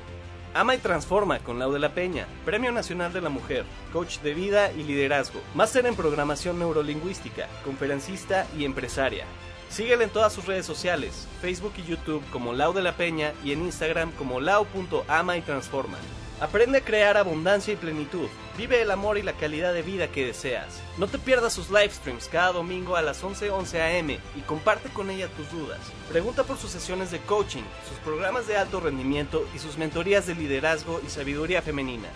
Ama 0.54 0.76
y 0.76 0.80
transforma 0.80 1.40
con 1.40 1.60
Lau 1.60 1.72
de 1.72 1.80
la 1.80 1.94
Peña, 1.94 2.28
Premio 2.44 2.74
Nacional 2.74 3.14
de 3.14 3.22
la 3.22 3.30
Mujer, 3.30 3.64
coach 3.94 4.20
de 4.20 4.34
vida 4.34 4.72
y 4.74 4.84
liderazgo, 4.84 5.40
máster 5.56 5.86
en 5.86 5.96
programación 5.96 6.60
neurolingüística, 6.60 7.48
conferencista 7.64 8.46
y 8.58 8.66
empresaria. 8.66 9.24
Síguela 9.70 10.04
en 10.04 10.10
todas 10.10 10.34
sus 10.34 10.48
redes 10.48 10.66
sociales, 10.66 11.30
Facebook 11.42 11.72
y 11.78 11.84
YouTube 11.84 12.24
como 12.32 12.52
Lau 12.52 12.74
de 12.74 12.82
la 12.82 12.98
Peña 12.98 13.32
y 13.46 13.54
en 13.54 13.62
Instagram 13.62 14.12
como 14.12 14.42
lau.ama 14.42 15.38
y 15.38 15.42
transforma. 15.42 15.98
Aprende 16.42 16.80
a 16.80 16.84
crear 16.84 17.18
abundancia 17.18 17.72
y 17.72 17.78
plenitud. 17.78 18.28
Vive 18.58 18.82
el 18.82 18.90
amor 18.90 19.20
y 19.20 19.22
la 19.22 19.34
calidad 19.34 19.76
de 19.76 19.84
vida 19.84 20.08
que 20.08 20.26
deseas. 20.26 20.82
No 20.98 21.06
te 21.08 21.20
pierdas 21.20 21.54
sus 21.54 21.70
live 21.70 21.92
streams 21.92 22.28
cada 22.28 22.52
domingo 22.52 22.96
a 22.96 23.04
las 23.04 23.24
11:11 23.24 23.52
11 23.52 23.82
a.m. 23.82 24.20
y 24.36 24.42
comparte 24.42 24.90
con 24.90 25.12
ella 25.12 25.28
tus 25.28 25.52
dudas. 25.52 25.80
Pregunta 26.10 26.44
por 26.44 26.58
sus 26.58 26.72
sesiones 26.72 27.12
de 27.12 27.20
coaching, 27.20 27.62
sus 27.88 28.00
programas 28.00 28.48
de 28.48 28.58
alto 28.58 28.80
rendimiento 28.80 29.48
y 29.56 29.60
sus 29.60 29.78
mentorías 29.78 30.26
de 30.26 30.34
liderazgo 30.34 31.00
y 31.06 31.12
sabiduría 31.12 31.62
femenina. 31.62 32.10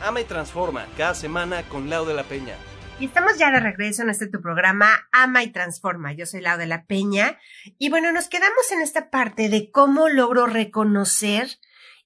Ama 0.00 0.22
y 0.22 0.24
transforma 0.24 0.84
cada 0.96 1.14
semana 1.14 1.62
con 1.68 1.88
Lau 1.88 2.04
de 2.04 2.14
la 2.14 2.24
Peña. 2.24 2.56
Y 2.98 3.06
estamos 3.06 3.38
ya 3.38 3.52
de 3.52 3.60
regreso 3.60 4.02
en 4.02 4.10
este 4.10 4.26
tu 4.26 4.42
programa 4.42 5.06
Ama 5.12 5.44
y 5.44 5.52
Transforma. 5.52 6.14
Yo 6.14 6.26
soy 6.26 6.40
Lau 6.40 6.58
de 6.58 6.66
la 6.66 6.84
Peña. 6.84 7.38
Y 7.78 7.90
bueno, 7.90 8.10
nos 8.10 8.28
quedamos 8.28 8.72
en 8.72 8.80
esta 8.80 9.08
parte 9.08 9.48
de 9.48 9.70
cómo 9.70 10.08
logro 10.08 10.46
reconocer 10.46 11.60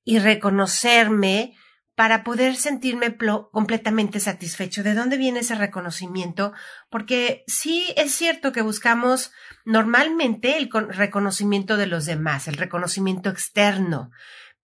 y 0.05 0.19
reconocerme 0.19 1.57
para 1.95 2.25
poder 2.25 2.57
sentirme 2.57 3.17
completamente 3.51 4.19
satisfecho. 4.19 4.83
¿De 4.83 4.95
dónde 4.95 5.19
viene 5.19 5.41
ese 5.41 5.55
reconocimiento? 5.55 6.53
Porque 6.91 7.45
sí 7.47 7.93
es 7.97 8.13
cierto 8.13 8.53
que 8.53 8.63
buscamos 8.63 9.33
normalmente 9.65 10.57
el 10.57 10.71
reconocimiento 10.89 11.77
de 11.77 11.87
los 11.87 12.07
demás, 12.07 12.49
el 12.49 12.57
reconocimiento 12.57 13.29
externo, 13.29 14.11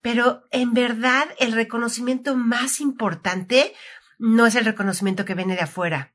pero 0.01 0.43
en 0.51 0.73
verdad 0.73 1.27
el 1.39 1.51
reconocimiento 1.51 2.35
más 2.35 2.81
importante 2.81 3.73
no 4.17 4.45
es 4.45 4.55
el 4.55 4.65
reconocimiento 4.65 5.25
que 5.25 5.35
viene 5.35 5.55
de 5.55 5.61
afuera. 5.61 6.13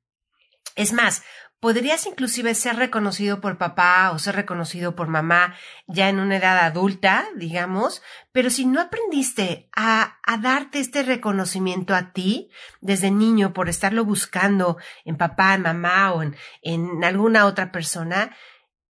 Es 0.76 0.92
más, 0.92 1.22
podrías 1.60 2.06
inclusive 2.06 2.54
ser 2.54 2.76
reconocido 2.76 3.40
por 3.40 3.56
papá 3.56 4.10
o 4.12 4.18
ser 4.18 4.36
reconocido 4.36 4.94
por 4.94 5.08
mamá 5.08 5.54
ya 5.86 6.08
en 6.08 6.18
una 6.18 6.36
edad 6.36 6.58
adulta, 6.58 7.26
digamos, 7.36 8.02
pero 8.32 8.50
si 8.50 8.66
no 8.66 8.80
aprendiste 8.80 9.70
a, 9.74 10.18
darte 10.42 10.80
este 10.80 11.02
reconocimiento 11.02 11.94
a 11.94 12.12
ti 12.12 12.50
desde 12.80 13.10
niño 13.10 13.52
por 13.52 13.68
estarlo 13.68 14.04
buscando 14.04 14.76
en 15.04 15.16
papá, 15.16 15.54
en 15.54 15.62
mamá 15.62 16.12
o 16.12 16.22
en 16.22 17.04
alguna 17.04 17.46
otra 17.46 17.72
persona, 17.72 18.36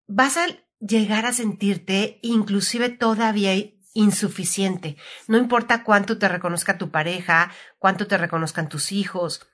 vas 0.06 0.36
a 0.36 0.46
llegar 0.80 1.26
a 1.26 1.32
sentirte 1.32 2.18
inclusive 2.22 2.88
todavía 2.88 3.54
insuficiente. 3.94 4.96
No 5.28 5.38
importa 5.38 5.84
cuánto 5.84 6.18
te 6.18 6.28
reconozca 6.28 6.76
tu 6.76 6.90
pareja, 6.90 7.52
cuánto 7.78 8.06
te 8.06 8.18
reconozcan 8.18 8.68
tus 8.68 8.92
hijos, 8.92 9.46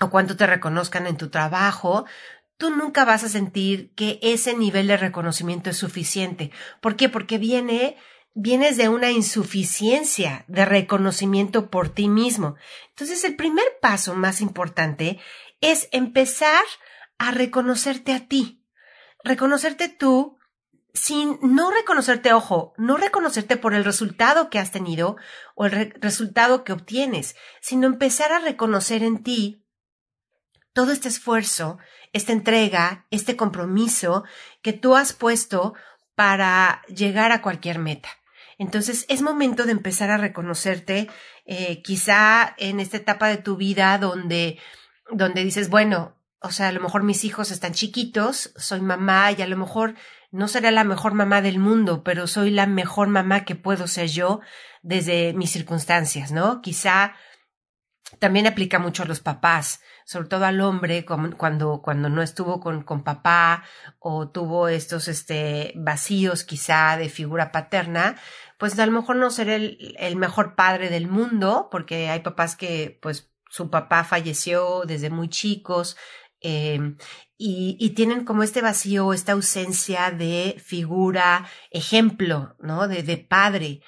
o 0.00 0.10
cuánto 0.10 0.36
te 0.36 0.46
reconozcan 0.46 1.06
en 1.06 1.16
tu 1.16 1.28
trabajo, 1.30 2.06
tú 2.56 2.70
nunca 2.70 3.04
vas 3.04 3.24
a 3.24 3.28
sentir 3.28 3.92
que 3.94 4.18
ese 4.22 4.54
nivel 4.54 4.86
de 4.86 4.96
reconocimiento 4.96 5.70
es 5.70 5.76
suficiente. 5.76 6.50
¿Por 6.80 6.96
qué? 6.96 7.08
Porque 7.08 7.38
viene 7.38 7.96
vienes 8.34 8.76
de 8.76 8.88
una 8.88 9.10
insuficiencia 9.10 10.44
de 10.48 10.64
reconocimiento 10.64 11.70
por 11.70 11.88
ti 11.90 12.08
mismo. 12.08 12.56
Entonces, 12.90 13.24
el 13.24 13.36
primer 13.36 13.66
paso 13.80 14.14
más 14.14 14.40
importante 14.40 15.18
es 15.60 15.88
empezar 15.92 16.64
a 17.18 17.30
reconocerte 17.30 18.12
a 18.12 18.26
ti. 18.26 18.64
Reconocerte 19.22 19.88
tú 19.88 20.38
sin 20.94 21.38
no 21.40 21.70
reconocerte, 21.70 22.32
ojo, 22.34 22.74
no 22.76 22.96
reconocerte 22.96 23.56
por 23.56 23.72
el 23.74 23.84
resultado 23.84 24.50
que 24.50 24.58
has 24.58 24.72
tenido 24.72 25.16
o 25.54 25.64
el 25.64 25.94
resultado 26.00 26.64
que 26.64 26.72
obtienes, 26.72 27.34
sino 27.60 27.86
empezar 27.86 28.32
a 28.32 28.40
reconocer 28.40 29.02
en 29.02 29.22
ti 29.22 29.61
todo 30.72 30.92
este 30.92 31.08
esfuerzo 31.08 31.78
esta 32.12 32.32
entrega, 32.32 33.06
este 33.10 33.36
compromiso 33.36 34.24
que 34.60 34.72
tú 34.72 34.96
has 34.96 35.12
puesto 35.12 35.74
para 36.14 36.82
llegar 36.88 37.32
a 37.32 37.42
cualquier 37.42 37.78
meta. 37.78 38.08
Entonces 38.58 39.06
es 39.08 39.22
momento 39.22 39.64
de 39.64 39.72
empezar 39.72 40.10
a 40.10 40.18
reconocerte, 40.18 41.08
eh, 41.46 41.82
quizá 41.82 42.54
en 42.58 42.80
esta 42.80 42.98
etapa 42.98 43.28
de 43.28 43.38
tu 43.38 43.56
vida 43.56 43.96
donde, 43.98 44.58
donde 45.10 45.42
dices, 45.42 45.68
bueno, 45.70 46.14
o 46.40 46.50
sea, 46.50 46.68
a 46.68 46.72
lo 46.72 46.80
mejor 46.80 47.02
mis 47.02 47.24
hijos 47.24 47.50
están 47.50 47.72
chiquitos, 47.72 48.52
soy 48.56 48.80
mamá 48.80 49.32
y 49.32 49.40
a 49.42 49.46
lo 49.46 49.56
mejor 49.56 49.94
no 50.30 50.48
seré 50.48 50.70
la 50.70 50.84
mejor 50.84 51.14
mamá 51.14 51.40
del 51.40 51.58
mundo, 51.58 52.02
pero 52.04 52.26
soy 52.26 52.50
la 52.50 52.66
mejor 52.66 53.08
mamá 53.08 53.44
que 53.44 53.54
puedo 53.54 53.86
ser 53.86 54.08
yo 54.08 54.40
desde 54.82 55.32
mis 55.34 55.50
circunstancias, 55.50 56.32
¿no? 56.32 56.60
Quizá 56.62 57.14
también 58.18 58.46
aplica 58.46 58.78
mucho 58.78 59.02
a 59.02 59.06
los 59.06 59.20
papás 59.20 59.80
sobre 60.04 60.28
todo 60.28 60.44
al 60.44 60.60
hombre, 60.60 61.04
cuando, 61.04 61.80
cuando 61.82 62.08
no 62.08 62.22
estuvo 62.22 62.60
con, 62.60 62.82
con 62.82 63.02
papá 63.02 63.64
o 63.98 64.28
tuvo 64.28 64.68
estos 64.68 65.08
este, 65.08 65.72
vacíos 65.76 66.44
quizá 66.44 66.96
de 66.96 67.08
figura 67.08 67.52
paterna, 67.52 68.16
pues 68.58 68.78
a 68.78 68.86
lo 68.86 68.92
mejor 68.92 69.16
no 69.16 69.30
será 69.30 69.54
el, 69.54 69.96
el 69.98 70.16
mejor 70.16 70.54
padre 70.54 70.90
del 70.90 71.08
mundo, 71.08 71.68
porque 71.70 72.08
hay 72.10 72.20
papás 72.20 72.56
que 72.56 72.98
pues 73.00 73.30
su 73.48 73.70
papá 73.70 74.04
falleció 74.04 74.82
desde 74.86 75.10
muy 75.10 75.28
chicos, 75.28 75.96
em, 76.40 76.96
y, 77.38 77.76
y, 77.80 77.90
tienen 77.90 78.24
como 78.24 78.42
este 78.44 78.62
vacío, 78.62 79.12
esta 79.12 79.32
ausencia 79.32 80.10
de 80.12 80.56
figura, 80.64 81.48
ejemplo, 81.70 82.54
¿no? 82.60 82.86
De, 82.86 83.02
de 83.02 83.16
padre. 83.18 83.80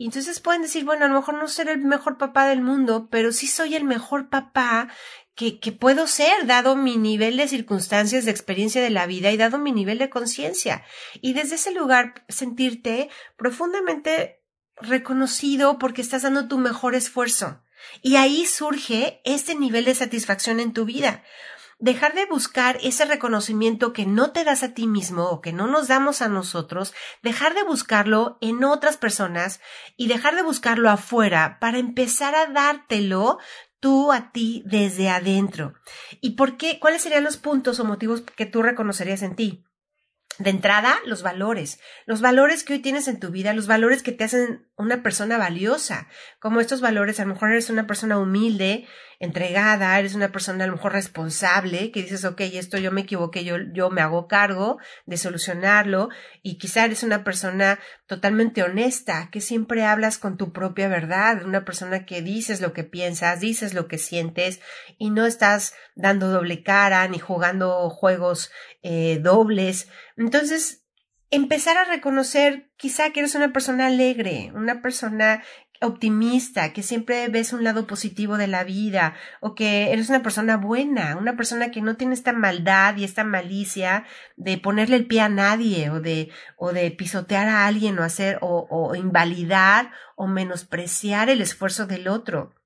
Y 0.00 0.04
entonces 0.04 0.38
pueden 0.38 0.62
decir, 0.62 0.84
bueno, 0.84 1.06
a 1.06 1.08
lo 1.08 1.16
mejor 1.16 1.34
no 1.34 1.48
ser 1.48 1.68
el 1.68 1.80
mejor 1.80 2.18
papá 2.18 2.46
del 2.46 2.62
mundo, 2.62 3.08
pero 3.10 3.32
sí 3.32 3.48
soy 3.48 3.74
el 3.74 3.82
mejor 3.82 4.28
papá 4.28 4.86
que, 5.34 5.58
que 5.58 5.72
puedo 5.72 6.06
ser, 6.06 6.46
dado 6.46 6.76
mi 6.76 6.96
nivel 6.96 7.36
de 7.36 7.48
circunstancias, 7.48 8.24
de 8.24 8.30
experiencia 8.30 8.80
de 8.80 8.90
la 8.90 9.06
vida 9.06 9.32
y 9.32 9.36
dado 9.36 9.58
mi 9.58 9.72
nivel 9.72 9.98
de 9.98 10.08
conciencia. 10.08 10.84
Y 11.20 11.32
desde 11.32 11.56
ese 11.56 11.72
lugar 11.72 12.24
sentirte 12.28 13.10
profundamente 13.36 14.40
reconocido 14.80 15.80
porque 15.80 16.02
estás 16.02 16.22
dando 16.22 16.46
tu 16.46 16.58
mejor 16.58 16.94
esfuerzo. 16.94 17.60
Y 18.00 18.14
ahí 18.14 18.46
surge 18.46 19.20
este 19.24 19.56
nivel 19.56 19.84
de 19.84 19.96
satisfacción 19.96 20.60
en 20.60 20.74
tu 20.74 20.84
vida 20.84 21.24
dejar 21.78 22.14
de 22.14 22.26
buscar 22.26 22.78
ese 22.82 23.04
reconocimiento 23.04 23.92
que 23.92 24.04
no 24.04 24.32
te 24.32 24.44
das 24.44 24.62
a 24.62 24.74
ti 24.74 24.86
mismo 24.86 25.24
o 25.24 25.40
que 25.40 25.52
no 25.52 25.66
nos 25.66 25.88
damos 25.88 26.22
a 26.22 26.28
nosotros, 26.28 26.92
dejar 27.22 27.54
de 27.54 27.62
buscarlo 27.62 28.38
en 28.40 28.64
otras 28.64 28.96
personas 28.96 29.60
y 29.96 30.08
dejar 30.08 30.34
de 30.34 30.42
buscarlo 30.42 30.90
afuera 30.90 31.58
para 31.60 31.78
empezar 31.78 32.34
a 32.34 32.46
dártelo 32.46 33.38
tú 33.80 34.12
a 34.12 34.32
ti 34.32 34.62
desde 34.66 35.08
adentro. 35.08 35.74
¿Y 36.20 36.30
por 36.30 36.56
qué? 36.56 36.80
¿Cuáles 36.80 37.02
serían 37.02 37.24
los 37.24 37.36
puntos 37.36 37.78
o 37.78 37.84
motivos 37.84 38.22
que 38.22 38.46
tú 38.46 38.62
reconocerías 38.62 39.22
en 39.22 39.36
ti? 39.36 39.64
De 40.38 40.50
entrada, 40.50 40.98
los 41.04 41.22
valores, 41.22 41.80
los 42.06 42.20
valores 42.20 42.62
que 42.62 42.74
hoy 42.74 42.78
tienes 42.80 43.08
en 43.08 43.18
tu 43.18 43.30
vida, 43.30 43.54
los 43.54 43.66
valores 43.66 44.02
que 44.02 44.12
te 44.12 44.24
hacen 44.24 44.67
una 44.78 45.02
persona 45.02 45.38
valiosa, 45.38 46.08
como 46.38 46.60
estos 46.60 46.80
valores, 46.80 47.18
a 47.18 47.24
lo 47.24 47.34
mejor 47.34 47.50
eres 47.50 47.68
una 47.68 47.86
persona 47.86 48.16
humilde, 48.16 48.86
entregada, 49.18 49.98
eres 49.98 50.14
una 50.14 50.30
persona 50.30 50.62
a 50.62 50.66
lo 50.68 50.74
mejor 50.74 50.92
responsable, 50.92 51.90
que 51.90 52.02
dices, 52.02 52.24
ok, 52.24 52.40
esto 52.42 52.78
yo 52.78 52.92
me 52.92 53.00
equivoqué, 53.00 53.44
yo, 53.44 53.56
yo 53.72 53.90
me 53.90 54.00
hago 54.00 54.28
cargo 54.28 54.78
de 55.04 55.16
solucionarlo, 55.16 56.10
y 56.42 56.58
quizá 56.58 56.84
eres 56.84 57.02
una 57.02 57.24
persona 57.24 57.80
totalmente 58.06 58.62
honesta, 58.62 59.28
que 59.32 59.40
siempre 59.40 59.84
hablas 59.84 60.18
con 60.18 60.36
tu 60.36 60.52
propia 60.52 60.86
verdad, 60.86 61.44
una 61.44 61.64
persona 61.64 62.06
que 62.06 62.22
dices 62.22 62.60
lo 62.60 62.72
que 62.72 62.84
piensas, 62.84 63.40
dices 63.40 63.74
lo 63.74 63.88
que 63.88 63.98
sientes, 63.98 64.60
y 64.96 65.10
no 65.10 65.26
estás 65.26 65.74
dando 65.96 66.28
doble 66.28 66.62
cara 66.62 67.06
ni 67.08 67.18
jugando 67.18 67.90
juegos 67.90 68.52
eh, 68.82 69.18
dobles. 69.20 69.88
Entonces, 70.16 70.84
empezar 71.30 71.76
a 71.76 71.84
reconocer 71.84 72.70
quizá 72.76 73.10
que 73.10 73.20
eres 73.20 73.34
una 73.34 73.52
persona 73.52 73.86
alegre, 73.86 74.50
una 74.54 74.80
persona 74.80 75.42
optimista, 75.80 76.72
que 76.72 76.82
siempre 76.82 77.28
ves 77.28 77.52
un 77.52 77.62
lado 77.62 77.86
positivo 77.86 78.36
de 78.36 78.48
la 78.48 78.64
vida, 78.64 79.14
o 79.40 79.54
que 79.54 79.92
eres 79.92 80.08
una 80.08 80.22
persona 80.22 80.56
buena, 80.56 81.16
una 81.16 81.36
persona 81.36 81.70
que 81.70 81.82
no 81.82 81.96
tiene 81.96 82.14
esta 82.14 82.32
maldad 82.32 82.96
y 82.96 83.04
esta 83.04 83.24
malicia 83.24 84.04
de 84.36 84.58
ponerle 84.58 84.96
el 84.96 85.06
pie 85.06 85.20
a 85.20 85.28
nadie, 85.28 85.90
o 85.90 86.00
de, 86.00 86.30
o 86.56 86.72
de 86.72 86.90
pisotear 86.90 87.48
a 87.48 87.66
alguien, 87.66 87.98
o 87.98 88.02
hacer, 88.02 88.38
o, 88.40 88.66
o 88.70 88.94
invalidar, 88.96 89.92
o 90.16 90.26
menospreciar 90.26 91.30
el 91.30 91.40
esfuerzo 91.40 91.86
del 91.86 92.08
otro. 92.08 92.57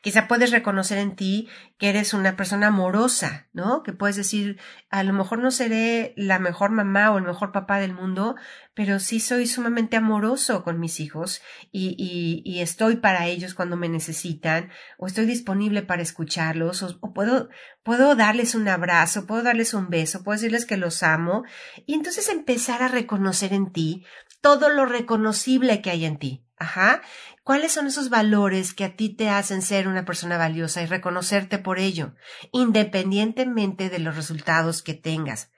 Quizá 0.00 0.28
puedes 0.28 0.50
reconocer 0.50 0.98
en 0.98 1.16
ti 1.16 1.48
que 1.78 1.88
eres 1.88 2.14
una 2.14 2.36
persona 2.36 2.68
amorosa, 2.68 3.48
¿no? 3.52 3.82
Que 3.82 3.92
puedes 3.92 4.16
decir, 4.16 4.58
a 4.90 5.02
lo 5.02 5.12
mejor 5.12 5.38
no 5.38 5.50
seré 5.50 6.12
la 6.16 6.38
mejor 6.38 6.70
mamá 6.70 7.10
o 7.10 7.18
el 7.18 7.24
mejor 7.24 7.52
papá 7.52 7.78
del 7.78 7.94
mundo, 7.94 8.36
pero 8.74 9.00
sí 9.00 9.20
soy 9.20 9.46
sumamente 9.46 9.96
amoroso 9.96 10.64
con 10.64 10.80
mis 10.80 11.00
hijos 11.00 11.42
y, 11.70 11.96
y, 12.44 12.60
estoy 12.60 12.96
para 12.96 13.26
ellos 13.26 13.54
cuando 13.54 13.76
me 13.76 13.88
necesitan, 13.88 14.70
o 14.98 15.06
estoy 15.06 15.26
disponible 15.26 15.82
para 15.82 16.02
escucharlos, 16.02 16.82
o, 16.82 16.98
o, 17.00 17.12
puedo, 17.12 17.48
puedo 17.82 18.14
darles 18.14 18.54
un 18.54 18.68
abrazo, 18.68 19.26
puedo 19.26 19.42
darles 19.42 19.74
un 19.74 19.90
beso, 19.90 20.22
puedo 20.22 20.36
decirles 20.36 20.64
que 20.64 20.76
los 20.76 21.02
amo, 21.02 21.44
y 21.86 21.94
entonces 21.94 22.28
empezar 22.28 22.82
a 22.82 22.88
reconocer 22.88 23.52
en 23.52 23.72
ti 23.72 24.04
todo 24.40 24.68
lo 24.68 24.86
reconocible 24.86 25.82
que 25.82 25.90
hay 25.90 26.04
en 26.04 26.18
ti. 26.18 26.44
Ajá. 26.62 27.02
¿Cuáles 27.44 27.72
son 27.72 27.88
esos 27.88 28.08
valores 28.08 28.72
que 28.72 28.84
a 28.84 28.94
ti 28.94 29.08
te 29.08 29.28
hacen 29.28 29.62
ser 29.62 29.88
una 29.88 30.04
persona 30.04 30.38
valiosa 30.38 30.82
y 30.82 30.86
reconocerte 30.86 31.58
por 31.58 31.80
ello, 31.80 32.14
independientemente 32.52 33.90
de 33.90 33.98
los 33.98 34.14
resultados 34.14 34.82
que 34.82 34.94
tengas? 34.94 35.50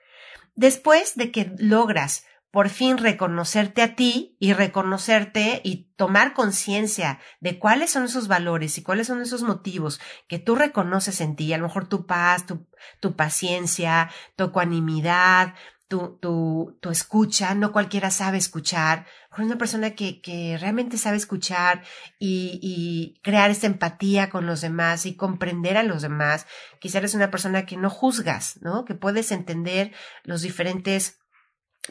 Después 0.55 1.15
de 1.15 1.31
que 1.31 1.53
logras 1.59 2.25
por 2.55 2.69
fin 2.69 2.97
reconocerte 2.97 3.81
a 3.81 3.95
ti 3.95 4.37
y 4.39 4.53
reconocerte 4.53 5.59
y 5.65 5.91
tomar 5.97 6.33
conciencia 6.33 7.19
de 7.41 7.59
cuáles 7.59 7.91
son 7.91 8.05
esos 8.05 8.29
valores 8.29 8.77
y 8.77 8.81
cuáles 8.81 9.07
son 9.07 9.21
esos 9.21 9.43
motivos 9.43 9.99
que 10.29 10.39
tú 10.39 10.55
reconoces 10.55 11.19
en 11.19 11.35
ti, 11.35 11.51
a 11.51 11.57
lo 11.57 11.65
mejor 11.65 11.89
tu 11.89 12.05
paz, 12.05 12.45
tu, 12.45 12.65
tu 13.01 13.17
paciencia, 13.17 14.09
tu 14.37 14.45
ecuanimidad, 14.45 15.53
tu, 15.87 16.17
tu, 16.17 16.77
tu 16.81 16.89
escucha, 16.89 17.53
no 17.53 17.71
cualquiera 17.71 18.09
sabe 18.09 18.37
escuchar, 18.37 19.05
una 19.37 19.57
persona 19.57 19.91
que, 19.91 20.21
que 20.21 20.57
realmente 20.57 20.97
sabe 20.97 21.17
escuchar 21.17 21.83
y, 22.17 22.59
y, 22.61 23.19
crear 23.21 23.51
esta 23.51 23.67
empatía 23.67 24.29
con 24.29 24.45
los 24.45 24.61
demás 24.61 25.05
y 25.05 25.15
comprender 25.15 25.77
a 25.77 25.83
los 25.83 26.01
demás, 26.01 26.47
quizás 26.79 26.95
eres 26.95 27.15
una 27.15 27.31
persona 27.31 27.65
que 27.65 27.77
no 27.77 27.89
juzgas, 27.89 28.59
¿no? 28.61 28.85
Que 28.85 28.95
puedes 28.95 29.31
entender 29.31 29.91
los 30.23 30.41
diferentes 30.41 31.19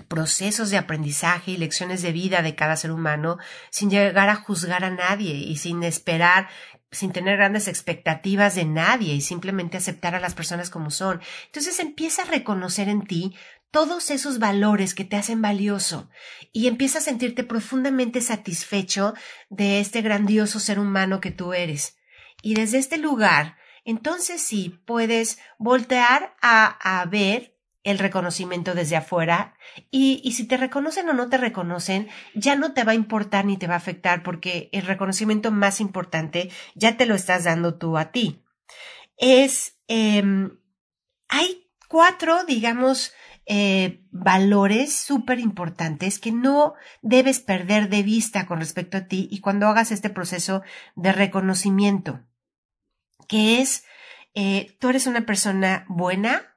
procesos 0.09 0.71
de 0.71 0.79
aprendizaje 0.79 1.53
y 1.53 1.57
lecciones 1.57 2.03
de 2.03 2.13
vida 2.13 2.43
de 2.43 2.57
cada 2.57 2.77
ser 2.77 2.91
humano 2.91 3.39
sin 3.71 3.91
llegar 3.91 4.29
a 4.29 4.35
juzgar 4.35 4.85
a 4.85 4.91
nadie 4.91 5.35
y 5.35 5.57
sin 5.57 5.85
esperar 5.85 6.49
sin 6.95 7.13
tener 7.13 7.37
grandes 7.37 7.69
expectativas 7.69 8.55
de 8.55 8.65
nadie 8.65 9.15
y 9.15 9.21
simplemente 9.21 9.77
aceptar 9.77 10.15
a 10.15 10.21
las 10.21 10.35
personas 10.35 10.71
como 10.71 10.91
son. 10.91 11.21
Entonces 11.47 11.81
empieza 11.81 12.23
a 12.23 12.27
reconocer 12.27 12.89
en 12.89 13.03
ti 13.03 13.37
todos 13.75 14.13
esos 14.13 14.39
valores 14.39 14.95
que 14.95 15.05
te 15.05 15.17
hacen 15.17 15.43
valioso 15.43 16.09
y 16.53 16.69
empieza 16.69 16.99
a 16.99 17.03
sentirte 17.03 17.43
profundamente 17.43 18.21
satisfecho 18.21 19.15
de 19.51 19.81
este 19.81 20.01
grandioso 20.01 20.61
ser 20.61 20.79
humano 20.79 21.21
que 21.21 21.33
tú 21.33 21.55
eres. 21.55 21.97
Y 22.41 22.55
desde 22.55 22.79
este 22.79 22.99
lugar, 22.99 23.57
entonces 23.85 24.41
sí 24.41 24.81
puedes 24.87 25.41
voltear 25.59 26.37
a, 26.41 27.01
a 27.01 27.05
ver 27.07 27.59
el 27.83 27.99
reconocimiento 27.99 28.75
desde 28.75 28.95
afuera 28.95 29.57
y, 29.91 30.21
y, 30.23 30.35
si 30.35 30.47
te 30.47 30.57
reconocen 30.57 31.09
o 31.09 31.13
no 31.13 31.29
te 31.29 31.37
reconocen, 31.37 32.09
ya 32.33 32.55
no 32.55 32.75
te 32.75 32.85
va 32.85 32.93
a 32.93 32.95
importar 32.95 33.45
ni 33.45 33.57
te 33.57 33.67
va 33.67 33.75
a 33.75 33.79
afectar 33.79 34.23
porque 34.23 34.69
el 34.71 34.87
reconocimiento 34.87 35.51
más 35.51 35.81
importante 35.81 36.49
ya 36.77 36.97
te 36.97 37.07
lo 37.07 37.17
estás 37.17 37.43
dando 37.43 37.75
tú 37.77 37.99
a 37.99 38.13
ti. 38.13 38.41
Es, 39.17 39.81
eh, 39.89 40.23
hay 41.27 41.65
cuatro, 41.89 42.45
digamos, 42.45 43.13
eh, 43.47 44.03
valores 44.11 44.95
súper 44.95 45.39
importantes 45.39 46.19
que 46.19 46.33
no 46.33 46.75
debes 47.03 47.41
perder 47.41 47.89
de 47.89 48.03
vista 48.03 48.47
con 48.47 48.59
respecto 48.59 48.97
a 48.97 49.07
ti 49.07 49.29
y 49.31 49.41
cuando 49.41 49.67
hagas 49.67 49.93
este 49.93 50.11
proceso 50.11 50.63
de 50.95 51.13
reconocimiento, 51.13 52.21
que 53.29 53.61
es, 53.61 53.85
eh, 54.35 54.77
tú 54.81 54.89
eres 54.89 55.07
una 55.07 55.27
persona 55.27 55.85
buena, 55.89 56.57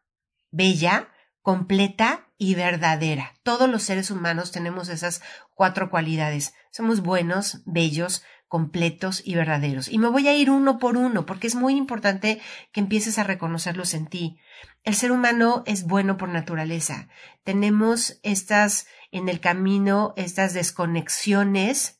bella, 0.52 1.10
completa 1.42 2.28
y 2.38 2.56
verdadera. 2.56 3.34
Todos 3.44 3.70
los 3.70 3.84
seres 3.84 4.12
humanos 4.12 4.52
tenemos 4.52 4.90
esas 4.90 5.22
cuatro 5.56 5.90
cualidades. 5.90 6.54
Somos 6.72 7.02
buenos, 7.02 7.62
bellos, 7.66 8.24
completos 8.48 9.22
y 9.26 9.36
verdaderos. 9.36 9.90
Y 9.90 9.98
me 9.98 10.08
voy 10.08 10.28
a 10.28 10.36
ir 10.36 10.50
uno 10.50 10.80
por 10.80 10.98
uno 10.98 11.26
porque 11.26 11.48
es 11.48 11.56
muy 11.56 11.76
importante 11.76 12.40
que 12.72 12.80
empieces 12.80 13.18
a 13.20 13.24
reconocerlos 13.24 13.94
en 13.94 14.08
ti. 14.08 14.40
El 14.84 14.96
ser 14.96 15.12
humano 15.12 15.64
es 15.66 15.84
bueno 15.84 16.18
por 16.18 16.30
naturaleza. 16.30 17.10
Tenemos 17.44 18.20
estas 18.24 18.88
en 19.12 19.30
el 19.30 19.40
camino, 19.40 20.14
estas 20.16 20.54
desconexiones 20.54 21.98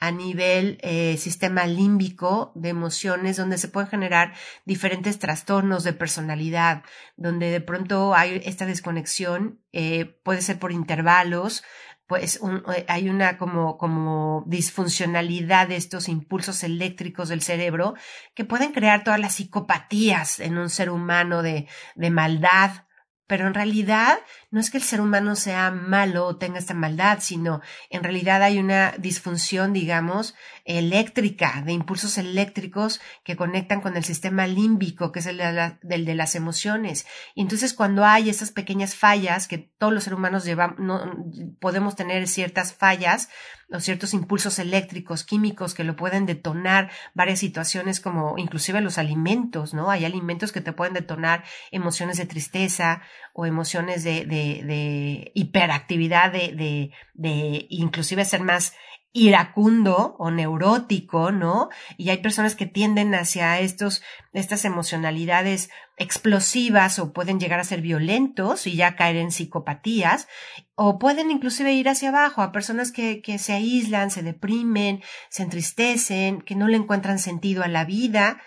a 0.00 0.12
nivel 0.12 0.78
eh, 0.82 1.16
sistema 1.18 1.66
límbico 1.66 2.52
de 2.54 2.68
emociones 2.68 3.36
donde 3.36 3.58
se 3.58 3.68
pueden 3.68 3.90
generar 3.90 4.32
diferentes 4.64 5.18
trastornos 5.18 5.82
de 5.82 5.92
personalidad, 5.92 6.84
donde 7.16 7.50
de 7.50 7.60
pronto 7.60 8.14
hay 8.14 8.40
esta 8.44 8.66
desconexión, 8.66 9.60
eh, 9.72 10.20
puede 10.22 10.42
ser 10.42 10.60
por 10.60 10.70
intervalos, 10.70 11.64
pues 12.08 12.40
eh, 12.74 12.84
hay 12.88 13.10
una 13.10 13.36
como, 13.36 13.76
como 13.76 14.42
disfuncionalidad 14.46 15.68
de 15.68 15.76
estos 15.76 16.08
impulsos 16.08 16.64
eléctricos 16.64 17.28
del 17.28 17.42
cerebro 17.42 17.94
que 18.34 18.46
pueden 18.46 18.72
crear 18.72 19.04
todas 19.04 19.20
las 19.20 19.34
psicopatías 19.34 20.40
en 20.40 20.56
un 20.56 20.70
ser 20.70 20.88
humano 20.90 21.42
de, 21.42 21.68
de 21.94 22.10
maldad, 22.10 22.86
pero 23.26 23.46
en 23.46 23.52
realidad 23.52 24.18
no 24.50 24.60
es 24.60 24.70
que 24.70 24.78
el 24.78 24.82
ser 24.82 25.00
humano 25.00 25.36
sea 25.36 25.70
malo 25.70 26.26
o 26.26 26.36
tenga 26.36 26.58
esta 26.58 26.72
maldad, 26.72 27.18
sino 27.20 27.60
en 27.90 28.02
realidad 28.02 28.42
hay 28.42 28.58
una 28.58 28.92
disfunción, 28.98 29.74
digamos, 29.74 30.34
eléctrica, 30.64 31.62
de 31.66 31.72
impulsos 31.72 32.16
eléctricos 32.16 33.00
que 33.24 33.36
conectan 33.36 33.82
con 33.82 33.96
el 33.96 34.04
sistema 34.04 34.46
límbico, 34.46 35.12
que 35.12 35.18
es 35.18 35.26
el 35.26 35.38
de, 35.38 36.14
las 36.14 36.34
emociones. 36.34 37.06
Y 37.34 37.42
entonces 37.42 37.74
cuando 37.74 38.06
hay 38.06 38.30
esas 38.30 38.50
pequeñas 38.50 38.94
fallas, 38.94 39.48
que 39.48 39.58
todos 39.58 39.92
los 39.92 40.04
seres 40.04 40.18
humanos 40.18 40.44
llevamos, 40.44 40.78
no, 40.78 41.14
podemos 41.60 41.94
tener 41.94 42.26
ciertas 42.26 42.72
fallas, 42.72 43.28
o 43.70 43.80
ciertos 43.80 44.14
impulsos 44.14 44.58
eléctricos, 44.58 45.24
químicos 45.24 45.74
que 45.74 45.84
lo 45.84 45.94
pueden 45.94 46.24
detonar 46.24 46.90
varias 47.12 47.38
situaciones 47.40 48.00
como 48.00 48.38
inclusive 48.38 48.80
los 48.80 48.96
alimentos, 48.96 49.74
¿no? 49.74 49.90
Hay 49.90 50.06
alimentos 50.06 50.52
que 50.52 50.62
te 50.62 50.72
pueden 50.72 50.94
detonar 50.94 51.44
emociones 51.70 52.16
de 52.16 52.24
tristeza 52.24 53.02
o 53.40 53.46
emociones 53.46 54.02
de, 54.02 54.26
de, 54.26 54.64
de 54.64 55.30
hiperactividad, 55.32 56.32
de, 56.32 56.48
de, 56.56 56.90
de 57.14 57.66
inclusive 57.70 58.24
ser 58.24 58.40
más 58.40 58.72
iracundo 59.12 60.16
o 60.18 60.32
neurótico, 60.32 61.30
¿no? 61.30 61.68
Y 61.96 62.10
hay 62.10 62.16
personas 62.16 62.56
que 62.56 62.66
tienden 62.66 63.14
hacia 63.14 63.60
estos, 63.60 64.02
estas 64.32 64.64
emocionalidades 64.64 65.70
explosivas 65.98 66.98
o 66.98 67.12
pueden 67.12 67.40
llegar 67.40 67.60
a 67.60 67.64
ser 67.64 67.80
violentos 67.80 68.66
y 68.66 68.76
ya 68.76 68.96
caer 68.96 69.16
en 69.16 69.32
psicopatías, 69.32 70.28
o 70.74 70.98
pueden 70.98 71.30
inclusive 71.30 71.72
ir 71.72 71.88
hacia 71.88 72.10
abajo 72.10 72.40
a 72.40 72.52
personas 72.52 72.92
que, 72.92 73.20
que 73.20 73.38
se 73.38 73.52
aíslan, 73.52 74.10
se 74.10 74.22
deprimen, 74.22 75.02
se 75.28 75.42
entristecen, 75.42 76.40
que 76.40 76.54
no 76.54 76.68
le 76.68 76.76
encuentran 76.76 77.18
sentido 77.18 77.64
a 77.64 77.68
la 77.68 77.84
vida, 77.84 78.40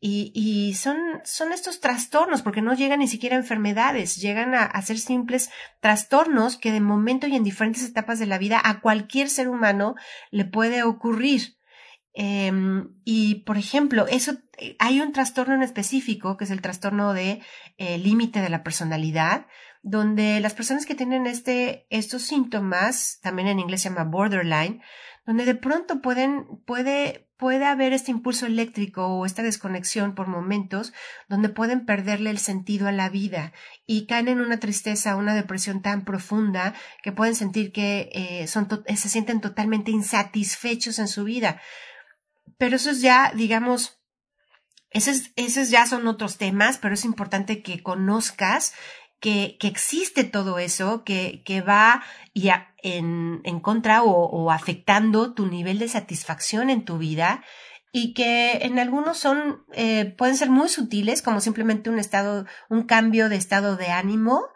y, 0.00 0.32
y 0.34 0.74
son, 0.74 0.98
son 1.24 1.52
estos 1.52 1.80
trastornos, 1.80 2.42
porque 2.42 2.60
no 2.60 2.74
llegan 2.74 2.98
ni 2.98 3.08
siquiera 3.08 3.36
a 3.36 3.40
enfermedades, 3.40 4.16
llegan 4.16 4.54
a, 4.54 4.64
a 4.64 4.82
ser 4.82 4.98
simples 4.98 5.50
trastornos 5.80 6.58
que 6.58 6.72
de 6.72 6.80
momento 6.80 7.26
y 7.26 7.36
en 7.36 7.44
diferentes 7.44 7.84
etapas 7.84 8.18
de 8.18 8.26
la 8.26 8.38
vida 8.38 8.60
a 8.62 8.80
cualquier 8.80 9.30
ser 9.30 9.48
humano 9.48 9.94
le 10.30 10.44
puede 10.44 10.82
ocurrir. 10.82 11.57
Eh, 12.20 12.50
y, 13.04 13.36
por 13.46 13.58
ejemplo, 13.58 14.08
eso, 14.08 14.32
hay 14.80 15.00
un 15.00 15.12
trastorno 15.12 15.54
en 15.54 15.62
específico, 15.62 16.36
que 16.36 16.44
es 16.44 16.50
el 16.50 16.60
trastorno 16.60 17.14
de 17.14 17.40
eh, 17.76 17.96
límite 17.96 18.40
de 18.40 18.48
la 18.48 18.64
personalidad, 18.64 19.46
donde 19.82 20.40
las 20.40 20.52
personas 20.52 20.84
que 20.84 20.96
tienen 20.96 21.28
este, 21.28 21.86
estos 21.90 22.22
síntomas, 22.22 23.20
también 23.22 23.46
en 23.46 23.60
inglés 23.60 23.82
se 23.82 23.90
llama 23.90 24.02
borderline, 24.02 24.82
donde 25.26 25.44
de 25.44 25.54
pronto 25.54 26.00
pueden, 26.00 26.44
puede, 26.66 27.30
puede 27.36 27.66
haber 27.66 27.92
este 27.92 28.10
impulso 28.10 28.46
eléctrico 28.46 29.06
o 29.06 29.24
esta 29.24 29.44
desconexión 29.44 30.16
por 30.16 30.26
momentos 30.26 30.92
donde 31.28 31.50
pueden 31.50 31.86
perderle 31.86 32.30
el 32.30 32.38
sentido 32.38 32.88
a 32.88 32.92
la 32.92 33.10
vida 33.10 33.52
y 33.86 34.06
caen 34.06 34.26
en 34.26 34.40
una 34.40 34.58
tristeza, 34.58 35.14
una 35.14 35.36
depresión 35.36 35.82
tan 35.82 36.04
profunda 36.04 36.74
que 37.00 37.12
pueden 37.12 37.36
sentir 37.36 37.70
que 37.70 38.10
eh, 38.12 38.48
son 38.48 38.66
se 38.88 39.08
sienten 39.08 39.40
totalmente 39.40 39.92
insatisfechos 39.92 40.98
en 40.98 41.06
su 41.06 41.22
vida. 41.22 41.60
Pero 42.58 42.76
eso 42.76 42.90
es 42.90 43.00
ya, 43.00 43.32
digamos, 43.34 43.98
esos, 44.90 45.30
esos 45.36 45.70
ya 45.70 45.86
son 45.86 46.06
otros 46.06 46.38
temas, 46.38 46.78
pero 46.78 46.94
es 46.94 47.04
importante 47.04 47.62
que 47.62 47.82
conozcas 47.82 48.74
que, 49.20 49.56
que 49.58 49.68
existe 49.68 50.24
todo 50.24 50.58
eso, 50.58 51.04
que, 51.04 51.42
que 51.44 51.60
va 51.60 52.02
y 52.32 52.50
en, 52.82 53.40
en 53.44 53.60
contra 53.60 54.02
o, 54.02 54.10
o 54.10 54.50
afectando 54.50 55.34
tu 55.34 55.46
nivel 55.46 55.78
de 55.78 55.88
satisfacción 55.88 56.70
en 56.70 56.84
tu 56.84 56.98
vida 56.98 57.42
y 57.92 58.14
que 58.14 58.58
en 58.62 58.78
algunos 58.78 59.18
son 59.18 59.64
eh, 59.72 60.14
pueden 60.16 60.36
ser 60.36 60.50
muy 60.50 60.68
sutiles 60.68 61.22
como 61.22 61.40
simplemente 61.40 61.90
un 61.90 61.98
estado 61.98 62.46
un 62.68 62.82
cambio 62.84 63.28
de 63.28 63.36
estado 63.36 63.76
de 63.76 63.88
ánimo 63.88 64.46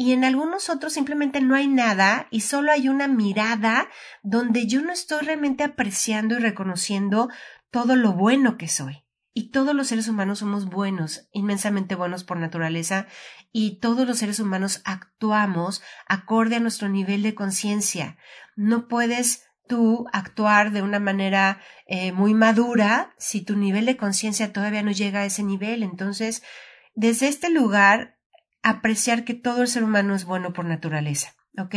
y 0.00 0.14
en 0.14 0.24
algunos 0.24 0.70
otros 0.70 0.94
simplemente 0.94 1.42
no 1.42 1.54
hay 1.54 1.68
nada 1.68 2.26
y 2.30 2.40
solo 2.40 2.72
hay 2.72 2.88
una 2.88 3.06
mirada 3.06 3.90
donde 4.22 4.66
yo 4.66 4.80
no 4.80 4.92
estoy 4.92 5.26
realmente 5.26 5.62
apreciando 5.62 6.38
y 6.38 6.38
reconociendo 6.38 7.28
todo 7.70 7.96
lo 7.96 8.14
bueno 8.14 8.56
que 8.56 8.66
soy. 8.66 9.04
Y 9.34 9.50
todos 9.50 9.74
los 9.74 9.88
seres 9.88 10.08
humanos 10.08 10.38
somos 10.38 10.64
buenos, 10.64 11.28
inmensamente 11.32 11.96
buenos 11.96 12.24
por 12.24 12.38
naturaleza, 12.38 13.08
y 13.52 13.78
todos 13.78 14.08
los 14.08 14.16
seres 14.16 14.40
humanos 14.40 14.80
actuamos 14.86 15.82
acorde 16.08 16.56
a 16.56 16.60
nuestro 16.60 16.88
nivel 16.88 17.22
de 17.22 17.34
conciencia. 17.34 18.16
No 18.56 18.88
puedes 18.88 19.44
tú 19.68 20.06
actuar 20.14 20.70
de 20.70 20.80
una 20.80 20.98
manera 20.98 21.60
eh, 21.86 22.12
muy 22.12 22.32
madura 22.32 23.14
si 23.18 23.42
tu 23.42 23.54
nivel 23.54 23.84
de 23.84 23.98
conciencia 23.98 24.50
todavía 24.50 24.82
no 24.82 24.92
llega 24.92 25.20
a 25.20 25.26
ese 25.26 25.42
nivel. 25.42 25.82
Entonces, 25.82 26.42
desde 26.94 27.28
este 27.28 27.50
lugar, 27.50 28.16
apreciar 28.62 29.24
que 29.24 29.34
todo 29.34 29.62
el 29.62 29.68
ser 29.68 29.84
humano 29.84 30.14
es 30.14 30.24
bueno 30.24 30.52
por 30.52 30.64
naturaleza. 30.64 31.34
¿Ok? 31.58 31.74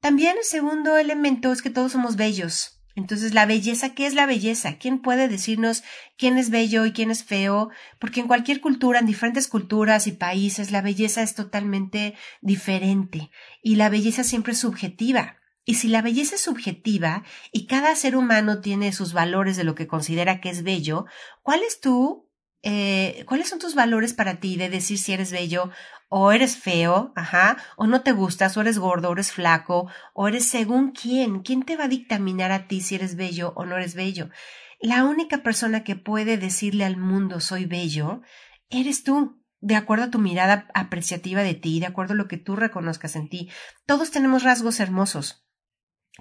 También 0.00 0.36
el 0.36 0.44
segundo 0.44 0.96
elemento 0.96 1.52
es 1.52 1.62
que 1.62 1.70
todos 1.70 1.92
somos 1.92 2.16
bellos. 2.16 2.78
Entonces, 2.98 3.32
la 3.32 3.46
belleza, 3.46 3.94
¿qué 3.94 4.06
es 4.06 4.14
la 4.14 4.26
belleza? 4.26 4.76
¿Quién 4.76 5.00
puede 5.00 5.28
decirnos 5.28 5.84
quién 6.16 6.36
es 6.36 6.50
bello 6.50 6.84
y 6.84 6.92
quién 6.92 7.12
es 7.12 7.22
feo? 7.22 7.70
Porque 8.00 8.18
en 8.18 8.26
cualquier 8.26 8.60
cultura, 8.60 8.98
en 8.98 9.06
diferentes 9.06 9.46
culturas 9.46 10.08
y 10.08 10.12
países, 10.12 10.72
la 10.72 10.82
belleza 10.82 11.22
es 11.22 11.34
totalmente 11.34 12.14
diferente 12.40 13.30
y 13.62 13.76
la 13.76 13.88
belleza 13.88 14.24
siempre 14.24 14.52
es 14.52 14.58
subjetiva. 14.58 15.36
Y 15.64 15.74
si 15.74 15.86
la 15.86 16.02
belleza 16.02 16.34
es 16.34 16.40
subjetiva 16.40 17.22
y 17.52 17.66
cada 17.66 17.94
ser 17.94 18.16
humano 18.16 18.60
tiene 18.60 18.92
sus 18.92 19.12
valores 19.12 19.56
de 19.56 19.64
lo 19.64 19.76
que 19.76 19.86
considera 19.86 20.40
que 20.40 20.50
es 20.50 20.64
bello, 20.64 21.06
¿cuál 21.42 21.62
es 21.62 21.80
tu, 21.80 22.27
eh, 22.62 23.24
cuáles 23.26 23.48
son 23.48 23.58
tus 23.58 23.74
valores 23.74 24.12
para 24.12 24.40
ti 24.40 24.56
de 24.56 24.68
decir 24.68 24.98
si 24.98 25.12
eres 25.12 25.30
bello 25.30 25.70
o 26.08 26.32
eres 26.32 26.56
feo, 26.56 27.12
ajá, 27.16 27.58
o 27.76 27.86
no 27.86 28.00
te 28.00 28.12
gustas, 28.12 28.56
o 28.56 28.62
eres 28.62 28.78
gordo, 28.78 29.10
o 29.10 29.12
eres 29.12 29.30
flaco, 29.30 29.90
o 30.14 30.26
eres 30.26 30.48
según 30.48 30.92
quién, 30.92 31.40
quién 31.40 31.64
te 31.64 31.76
va 31.76 31.84
a 31.84 31.88
dictaminar 31.88 32.50
a 32.50 32.66
ti 32.66 32.80
si 32.80 32.94
eres 32.94 33.14
bello 33.14 33.52
o 33.56 33.66
no 33.66 33.76
eres 33.76 33.94
bello. 33.94 34.30
La 34.80 35.04
única 35.04 35.42
persona 35.42 35.84
que 35.84 35.96
puede 35.96 36.38
decirle 36.38 36.84
al 36.84 36.96
mundo 36.96 37.40
soy 37.40 37.66
bello, 37.66 38.22
eres 38.70 39.04
tú, 39.04 39.42
de 39.60 39.76
acuerdo 39.76 40.04
a 40.04 40.10
tu 40.10 40.18
mirada 40.18 40.68
apreciativa 40.72 41.42
de 41.42 41.54
ti, 41.54 41.80
de 41.80 41.86
acuerdo 41.86 42.14
a 42.14 42.16
lo 42.16 42.28
que 42.28 42.38
tú 42.38 42.56
reconozcas 42.56 43.16
en 43.16 43.28
ti. 43.28 43.50
Todos 43.86 44.10
tenemos 44.10 44.44
rasgos 44.44 44.80
hermosos. 44.80 45.44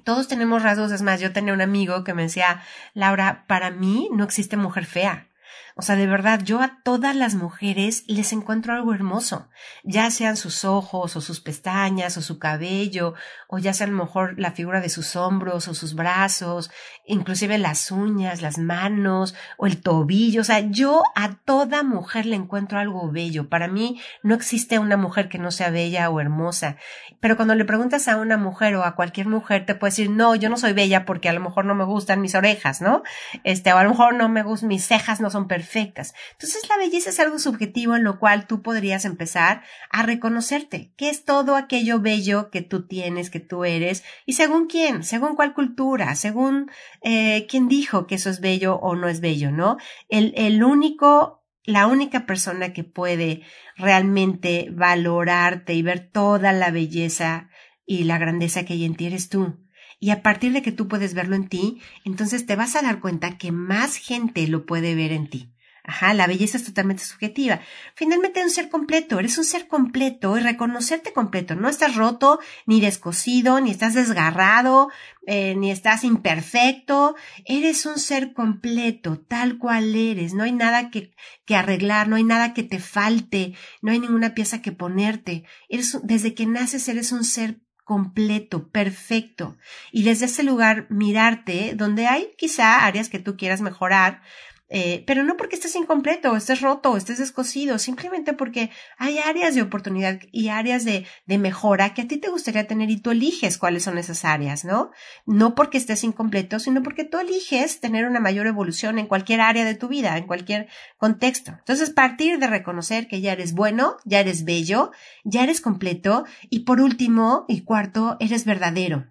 Todos 0.04 0.28
tenemos 0.28 0.64
rasgos, 0.64 0.92
es 0.92 1.02
más, 1.02 1.20
yo 1.20 1.34
tenía 1.34 1.54
un 1.54 1.62
amigo 1.62 2.04
que 2.04 2.14
me 2.14 2.24
decía, 2.24 2.62
Laura, 2.94 3.46
para 3.48 3.72
mí 3.72 4.10
no 4.12 4.24
existe 4.24 4.58
mujer 4.58 4.86
fea. 4.86 5.30
O 5.80 5.84
sea, 5.84 5.96
de 5.96 6.08
verdad, 6.08 6.42
yo 6.44 6.60
a 6.60 6.80
todas 6.84 7.16
las 7.16 7.36
mujeres 7.36 8.04
les 8.08 8.34
encuentro 8.34 8.74
algo 8.74 8.96
hermoso, 8.96 9.48
ya 9.84 10.10
sean 10.10 10.36
sus 10.36 10.66
ojos 10.66 11.16
o 11.16 11.22
sus 11.22 11.40
pestañas 11.40 12.18
o 12.18 12.24
su 12.24 12.40
cabello, 12.40 13.14
o 13.48 13.60
ya 13.60 13.74
sea 13.74 13.86
a 13.86 13.90
lo 13.92 13.96
mejor 13.96 14.40
la 14.40 14.54
figura 14.54 14.82
de 14.82 14.90
sus 14.90 15.16
hombros 15.16 15.68
o 15.68 15.76
sus 15.76 15.94
brazos, 15.94 16.72
inclusive 17.06 17.60
las 17.60 17.92
uñas, 17.92 18.42
las 18.42 18.58
manos 18.58 19.36
o 19.60 19.68
el 19.68 19.80
tobillo. 19.80 20.42
O 20.42 20.44
sea, 20.44 20.62
yo 20.62 21.04
a 21.16 21.36
toda 21.36 21.84
mujer 21.84 22.26
le 22.26 22.38
encuentro 22.38 22.80
algo 22.80 23.12
bello. 23.12 23.48
Para 23.48 23.68
mí 23.68 24.02
no 24.24 24.34
existe 24.34 24.80
una 24.80 24.98
mujer 24.98 25.30
que 25.30 25.38
no 25.38 25.52
sea 25.52 25.70
bella 25.70 26.10
o 26.10 26.20
hermosa. 26.20 26.78
Pero 27.20 27.36
cuando 27.36 27.54
le 27.54 27.66
preguntas 27.66 28.08
a 28.08 28.18
una 28.18 28.38
mujer 28.38 28.76
o 28.78 28.84
a 28.84 28.96
cualquier 28.96 29.28
mujer, 29.28 29.68
te 29.68 29.76
puede 29.76 29.92
decir, 29.92 30.10
no, 30.10 30.34
yo 30.34 30.50
no 30.50 30.58
soy 30.58 30.74
bella 30.74 31.06
porque 31.06 31.30
a 31.30 31.34
lo 31.34 31.40
mejor 31.40 31.66
no 31.66 31.76
me 31.76 31.84
gustan 31.84 32.20
mis 32.20 32.34
orejas, 32.34 32.82
¿no? 32.82 33.04
Este, 33.44 33.72
o 33.74 33.78
a 33.78 33.84
lo 33.84 33.92
mejor 33.92 34.16
no 34.16 34.28
me 34.28 34.42
gustan, 34.42 34.70
mis 34.70 34.88
cejas 34.88 35.22
no 35.22 35.30
son 35.30 35.48
perfectas 35.48 35.67
perfectas. 35.68 36.14
Entonces 36.34 36.68
la 36.70 36.78
belleza 36.78 37.10
es 37.10 37.20
algo 37.20 37.40
subjetivo 37.40 37.96
en 37.96 38.04
lo 38.04 38.20
cual 38.20 38.48
tú 38.48 38.62
podrías 38.62 39.06
empezar 39.06 39.64
a 39.90 40.04
reconocerte, 40.04 40.94
que 40.96 41.10
es 41.10 41.26
todo 41.26 41.56
aquello 41.56 42.00
bello 42.00 42.50
que 42.50 42.62
tú 42.62 42.88
tienes, 42.88 43.30
que 43.30 43.40
tú 43.40 43.66
eres, 43.66 44.04
y 44.26 44.34
según 44.34 44.68
quién, 44.68 45.04
según 45.04 45.36
cuál 45.36 45.54
cultura, 45.54 46.16
según 46.16 46.72
eh, 47.02 47.46
quién 47.50 47.68
dijo 47.68 48.08
que 48.08 48.16
eso 48.16 48.30
es 48.30 48.40
bello 48.40 48.76
o 48.76 48.96
no 48.96 49.10
es 49.10 49.20
bello, 49.20 49.52
¿no? 49.52 49.78
El, 50.10 50.34
el 50.38 50.64
único 50.64 51.44
la 51.64 51.88
única 51.88 52.26
persona 52.26 52.72
que 52.72 52.86
puede 52.86 53.42
realmente 53.76 54.70
valorarte 54.72 55.74
y 55.74 55.82
ver 55.82 56.10
toda 56.10 56.54
la 56.54 56.72
belleza 56.72 57.50
y 57.86 58.06
la 58.06 58.18
grandeza 58.18 58.64
que 58.64 58.72
hay 58.72 58.86
en 58.86 58.96
ti 58.96 59.08
eres 59.08 59.28
tú. 59.28 59.68
Y 60.00 60.12
a 60.12 60.22
partir 60.22 60.54
de 60.54 60.62
que 60.62 60.72
tú 60.72 60.88
puedes 60.88 61.14
verlo 61.14 61.36
en 61.36 61.50
ti, 61.50 61.82
entonces 62.06 62.46
te 62.46 62.56
vas 62.56 62.78
a 62.78 62.84
dar 62.84 63.02
cuenta 63.02 63.38
que 63.38 63.52
más 63.52 63.98
gente 63.98 64.48
lo 64.48 64.66
puede 64.66 64.96
ver 64.96 65.12
en 65.12 65.30
ti. 65.30 65.57
Ajá, 65.90 66.14
la 66.14 66.28
belleza 66.28 66.58
es 66.58 66.66
totalmente 66.66 67.06
subjetiva. 67.06 67.62
Finalmente 67.96 68.44
un 68.44 68.50
ser 68.50 68.68
completo, 68.68 69.20
eres 69.20 69.38
un 69.38 69.46
ser 69.46 69.70
completo 69.70 70.38
y 70.38 70.42
reconocerte 70.42 71.14
completo. 71.14 71.56
No 71.56 71.70
estás 71.70 71.96
roto, 71.96 72.40
ni 72.66 72.82
descosido, 72.82 73.62
ni 73.62 73.72
estás 73.72 73.94
desgarrado, 73.94 74.90
eh, 75.26 75.56
ni 75.56 75.72
estás 75.72 76.04
imperfecto. 76.04 77.16
Eres 77.46 77.86
un 77.86 78.00
ser 78.00 78.34
completo, 78.34 79.18
tal 79.18 79.58
cual 79.58 79.96
eres. 79.96 80.34
No 80.34 80.44
hay 80.44 80.52
nada 80.52 80.90
que, 80.90 81.14
que 81.46 81.56
arreglar, 81.56 82.10
no 82.10 82.18
hay 82.18 82.26
nada 82.26 82.54
que 82.54 82.64
te 82.64 82.80
falte, 82.80 83.54
no 83.82 83.94
hay 83.94 84.00
ninguna 84.00 84.34
pieza 84.34 84.62
que 84.62 84.74
ponerte. 84.74 85.46
Eres, 85.70 85.98
desde 86.04 86.34
que 86.34 86.46
naces 86.48 86.86
eres 86.90 87.14
un 87.14 87.24
ser 87.24 87.62
completo, 87.86 88.68
perfecto. 88.68 89.56
Y 89.94 90.04
desde 90.04 90.26
ese 90.26 90.44
lugar 90.44 90.88
mirarte, 90.90 91.76
donde 91.76 92.08
hay 92.08 92.34
quizá 92.38 92.86
áreas 92.86 93.08
que 93.08 93.20
tú 93.20 93.38
quieras 93.38 93.62
mejorar, 93.62 94.22
eh, 94.70 95.04
pero 95.08 95.24
no 95.24 95.38
porque 95.38 95.56
estés 95.56 95.76
incompleto, 95.76 96.36
estés 96.36 96.62
roto, 96.62 96.98
estés 96.98 97.20
descosido, 97.20 97.80
simplemente 97.80 98.34
porque 98.34 98.70
hay 98.98 99.18
áreas 99.20 99.56
de 99.56 99.62
oportunidad 99.62 100.20
y 100.32 100.50
áreas 100.50 100.84
de, 100.84 101.06
de 101.26 101.38
mejora 101.38 101.94
que 101.94 102.02
a 102.02 102.08
ti 102.08 102.18
te 102.18 102.30
gustaría 102.30 102.68
tener 102.68 102.90
y 102.90 102.98
tú 102.98 103.12
eliges 103.12 103.58
cuáles 103.58 103.84
son 103.84 103.98
esas 103.98 104.26
áreas, 104.26 104.66
¿no? 104.66 104.92
No 105.26 105.56
porque 105.56 105.78
estés 105.78 106.04
incompleto, 106.04 106.60
sino 106.60 106.84
porque 106.84 107.06
tú 107.06 107.18
eliges 107.18 107.80
tener 107.80 108.06
una 108.06 108.20
mayor 108.20 108.48
evolución 108.48 109.00
en 109.00 109.08
cualquier 109.08 109.42
área 109.42 109.64
de 109.64 109.76
tu 109.76 109.88
vida, 109.88 110.18
en 110.18 110.28
cualquier 110.28 110.68
contexto. 110.98 111.52
Entonces, 111.52 111.90
partir 111.90 112.40
de 112.40 112.48
reconocer 112.48 113.08
que 113.08 113.22
ya 113.22 113.34
eres 113.34 113.54
bueno, 113.54 113.98
ya 114.04 114.20
eres 114.20 114.44
bello, 114.44 114.92
ya 115.24 115.44
eres 115.44 115.62
completo 115.62 116.26
y 116.50 116.60
por 116.60 116.82
último 116.82 117.46
y 117.48 117.62
cuarto, 117.62 118.18
eres 118.20 118.46
verdadero. 118.46 119.08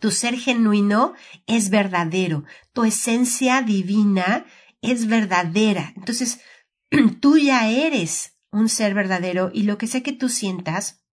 Tu 0.00 0.10
ser 0.10 0.36
genuino 0.36 1.14
es 1.46 1.70
verdadero. 1.70 2.44
Tu 2.72 2.84
esencia 2.84 3.62
divina 3.62 4.44
es 4.90 5.06
verdadera. 5.06 5.92
Entonces, 5.96 6.40
tú 7.20 7.38
ya 7.38 7.68
eres 7.68 8.38
un 8.50 8.68
ser 8.68 8.94
verdadero 8.94 9.50
y 9.52 9.64
lo 9.64 9.78
que 9.78 9.86
sea 9.86 10.02
que 10.02 10.12
tú 10.12 10.28
sientas, 10.28 11.04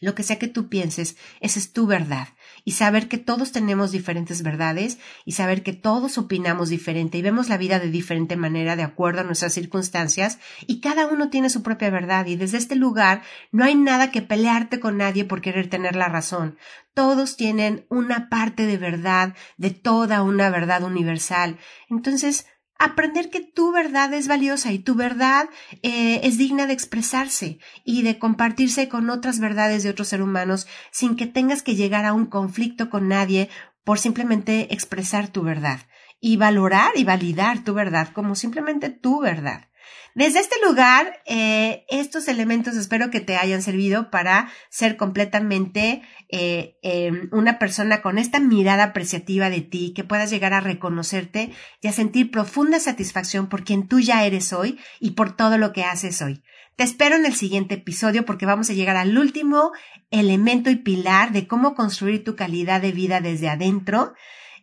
lo 0.00 0.16
que 0.16 0.24
sea 0.24 0.38
que 0.38 0.48
tú 0.48 0.68
pienses, 0.68 1.16
esa 1.40 1.60
es 1.60 1.72
tu 1.72 1.86
verdad. 1.86 2.28
Y 2.64 2.72
saber 2.72 3.08
que 3.08 3.18
todos 3.18 3.52
tenemos 3.52 3.92
diferentes 3.92 4.42
verdades 4.42 4.98
y 5.24 5.32
saber 5.32 5.62
que 5.62 5.72
todos 5.74 6.18
opinamos 6.18 6.70
diferente 6.70 7.18
y 7.18 7.22
vemos 7.22 7.48
la 7.48 7.56
vida 7.56 7.78
de 7.78 7.88
diferente 7.88 8.36
manera 8.36 8.74
de 8.74 8.82
acuerdo 8.82 9.20
a 9.20 9.24
nuestras 9.24 9.52
circunstancias 9.52 10.40
y 10.66 10.80
cada 10.80 11.06
uno 11.06 11.30
tiene 11.30 11.50
su 11.50 11.62
propia 11.62 11.90
verdad 11.90 12.26
y 12.26 12.34
desde 12.34 12.58
este 12.58 12.74
lugar 12.74 13.22
no 13.52 13.64
hay 13.64 13.76
nada 13.76 14.10
que 14.10 14.22
pelearte 14.22 14.80
con 14.80 14.96
nadie 14.96 15.24
por 15.24 15.40
querer 15.40 15.70
tener 15.70 15.94
la 15.94 16.08
razón. 16.08 16.58
Todos 16.94 17.36
tienen 17.36 17.86
una 17.88 18.28
parte 18.28 18.66
de 18.66 18.78
verdad, 18.78 19.36
de 19.56 19.70
toda 19.70 20.22
una 20.22 20.50
verdad 20.50 20.82
universal. 20.82 21.58
Entonces, 21.88 22.46
aprender 22.84 23.30
que 23.30 23.40
tu 23.40 23.72
verdad 23.72 24.12
es 24.12 24.28
valiosa 24.28 24.72
y 24.72 24.78
tu 24.78 24.94
verdad 24.94 25.48
eh, 25.82 26.20
es 26.24 26.36
digna 26.36 26.66
de 26.66 26.72
expresarse 26.72 27.58
y 27.84 28.02
de 28.02 28.18
compartirse 28.18 28.88
con 28.88 29.08
otras 29.10 29.38
verdades 29.38 29.82
de 29.82 29.90
otros 29.90 30.08
seres 30.08 30.24
humanos 30.24 30.66
sin 30.90 31.16
que 31.16 31.26
tengas 31.26 31.62
que 31.62 31.76
llegar 31.76 32.04
a 32.04 32.12
un 32.12 32.26
conflicto 32.26 32.90
con 32.90 33.08
nadie 33.08 33.48
por 33.84 33.98
simplemente 33.98 34.74
expresar 34.74 35.28
tu 35.28 35.42
verdad 35.42 35.80
y 36.20 36.36
valorar 36.36 36.92
y 36.96 37.04
validar 37.04 37.64
tu 37.64 37.74
verdad 37.74 38.08
como 38.12 38.34
simplemente 38.34 38.90
tu 38.90 39.20
verdad. 39.20 39.68
Desde 40.14 40.40
este 40.40 40.56
lugar, 40.66 41.22
eh, 41.24 41.86
estos 41.88 42.28
elementos 42.28 42.76
espero 42.76 43.10
que 43.10 43.20
te 43.20 43.36
hayan 43.36 43.62
servido 43.62 44.10
para 44.10 44.50
ser 44.68 44.98
completamente 44.98 46.02
eh, 46.28 46.76
em, 46.82 47.30
una 47.32 47.58
persona 47.58 48.02
con 48.02 48.18
esta 48.18 48.38
mirada 48.38 48.84
apreciativa 48.84 49.48
de 49.48 49.62
ti, 49.62 49.94
que 49.94 50.04
puedas 50.04 50.30
llegar 50.30 50.52
a 50.52 50.60
reconocerte 50.60 51.52
y 51.80 51.88
a 51.88 51.92
sentir 51.92 52.30
profunda 52.30 52.78
satisfacción 52.78 53.48
por 53.48 53.64
quien 53.64 53.88
tú 53.88 54.00
ya 54.00 54.26
eres 54.26 54.52
hoy 54.52 54.78
y 55.00 55.12
por 55.12 55.34
todo 55.34 55.56
lo 55.56 55.72
que 55.72 55.84
haces 55.84 56.20
hoy. 56.20 56.42
Te 56.76 56.84
espero 56.84 57.16
en 57.16 57.24
el 57.24 57.34
siguiente 57.34 57.76
episodio 57.76 58.26
porque 58.26 58.46
vamos 58.46 58.68
a 58.68 58.74
llegar 58.74 58.96
al 58.96 59.16
último 59.16 59.72
elemento 60.10 60.68
y 60.68 60.76
pilar 60.76 61.32
de 61.32 61.46
cómo 61.46 61.74
construir 61.74 62.22
tu 62.22 62.36
calidad 62.36 62.82
de 62.82 62.92
vida 62.92 63.20
desde 63.20 63.48
adentro 63.48 64.12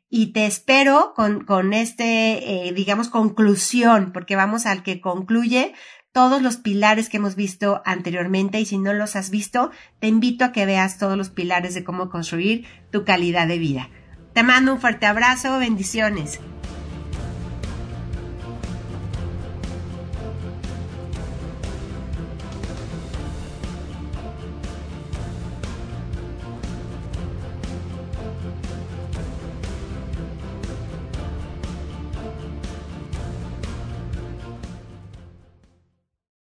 y 0.09 0.33
te 0.33 0.45
espero 0.45 1.13
con, 1.15 1.45
con 1.45 1.73
este, 1.73 2.67
eh, 2.67 2.73
digamos, 2.73 3.09
conclusión, 3.09 4.11
porque 4.11 4.35
vamos 4.35 4.65
al 4.65 4.83
que 4.83 5.01
concluye 5.01 5.73
todos 6.11 6.41
los 6.41 6.57
pilares 6.57 7.09
que 7.09 7.17
hemos 7.17 7.35
visto 7.35 7.81
anteriormente 7.85 8.59
y 8.59 8.65
si 8.65 8.77
no 8.77 8.93
los 8.93 9.15
has 9.15 9.29
visto, 9.29 9.71
te 9.99 10.07
invito 10.07 10.43
a 10.43 10.51
que 10.51 10.65
veas 10.65 10.97
todos 10.97 11.17
los 11.17 11.29
pilares 11.29 11.75
de 11.75 11.83
cómo 11.83 12.09
construir 12.09 12.65
tu 12.91 13.05
calidad 13.05 13.47
de 13.47 13.59
vida. 13.59 13.89
Te 14.33 14.43
mando 14.43 14.73
un 14.73 14.81
fuerte 14.81 15.05
abrazo, 15.05 15.59
bendiciones. 15.59 16.39